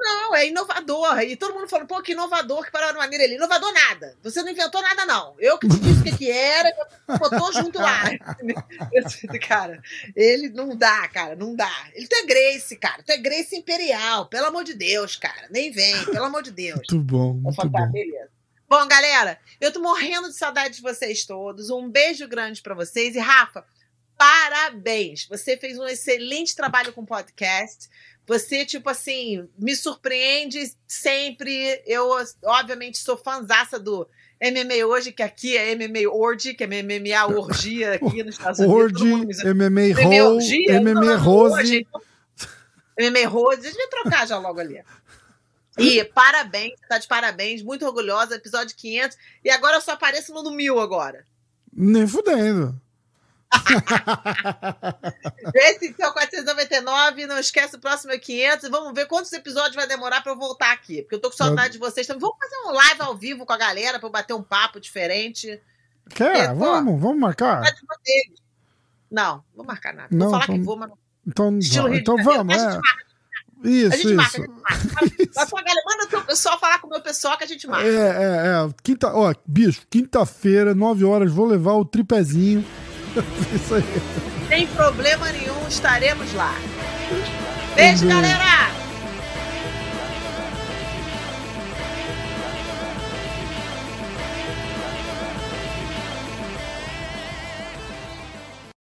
[0.03, 1.21] Não, é inovador.
[1.21, 3.37] E todo mundo falando, pô, que inovador, que parada maneira ele.
[3.37, 4.17] Inovador nada.
[4.23, 5.37] Você não inventou nada, não.
[5.39, 6.75] Eu que te disse o que, que era,
[7.19, 8.03] botou junto lá.
[9.47, 9.81] Cara,
[10.17, 11.71] ele não dá, cara, não dá.
[11.95, 13.03] Ele é Grace, cara.
[13.03, 15.49] Tu é Grace Imperial, pelo amor de Deus, cara.
[15.51, 16.81] Nem vem, pelo amor de Deus.
[16.91, 17.93] Muito bom, muito falo, tá, bom.
[17.93, 18.31] beleza.
[18.69, 21.71] Bom, galera, eu tô morrendo de saudade de vocês todos.
[21.71, 23.15] Um beijo grande pra vocês.
[23.15, 23.65] E, Rafa,
[24.17, 25.27] parabéns.
[25.27, 27.89] Você fez um excelente trabalho com o podcast.
[28.27, 31.83] Você, tipo assim, me surpreende sempre.
[31.87, 32.11] Eu,
[32.45, 34.09] obviamente, sou fãzaça do
[34.41, 38.75] MMA Hoje, que aqui é MMA Orgy, que é MMA Orgia aqui nos Estados Unidos.
[38.75, 41.55] Orgy, MMA MMA Orgia, MMA Rose.
[41.55, 42.01] hoje, então.
[42.99, 44.83] MMA Rose, a gente vai trocar já logo ali.
[45.79, 49.17] E parabéns, tá de parabéns, muito orgulhosa, episódio 500.
[49.45, 51.25] E agora eu só apareço no do mil agora.
[51.73, 52.79] Nem fudendo.
[55.55, 59.87] Esse então 499, não esquece o próximo é 500 e vamos ver quantos episódios vai
[59.87, 62.21] demorar para eu voltar aqui, porque eu tô com saudade de vocês também.
[62.21, 65.61] Vamos fazer um live ao vivo com a galera para bater um papo diferente.
[66.11, 66.37] Quer?
[66.37, 67.63] É, vamos, vamos marcar.
[69.11, 70.09] Não, vou marcar nada.
[70.11, 70.99] Não, vou falar então, que vou, mas não.
[71.27, 71.59] Então,
[71.95, 72.81] então vamos, é.
[73.65, 74.17] Isso, a gente isso.
[74.17, 75.53] marca, a gente marca.
[75.63, 77.87] galera, manda o teu pessoal falar com o meu pessoal que a gente marca.
[77.87, 78.75] É, é, é.
[78.83, 82.65] Quinta, ó, bicho, quinta-feira, 9 horas, vou levar o tripézinho.
[83.55, 84.03] Isso aí.
[84.49, 86.55] Sem problema nenhum, estaremos lá.
[87.75, 88.82] Beijo, galera!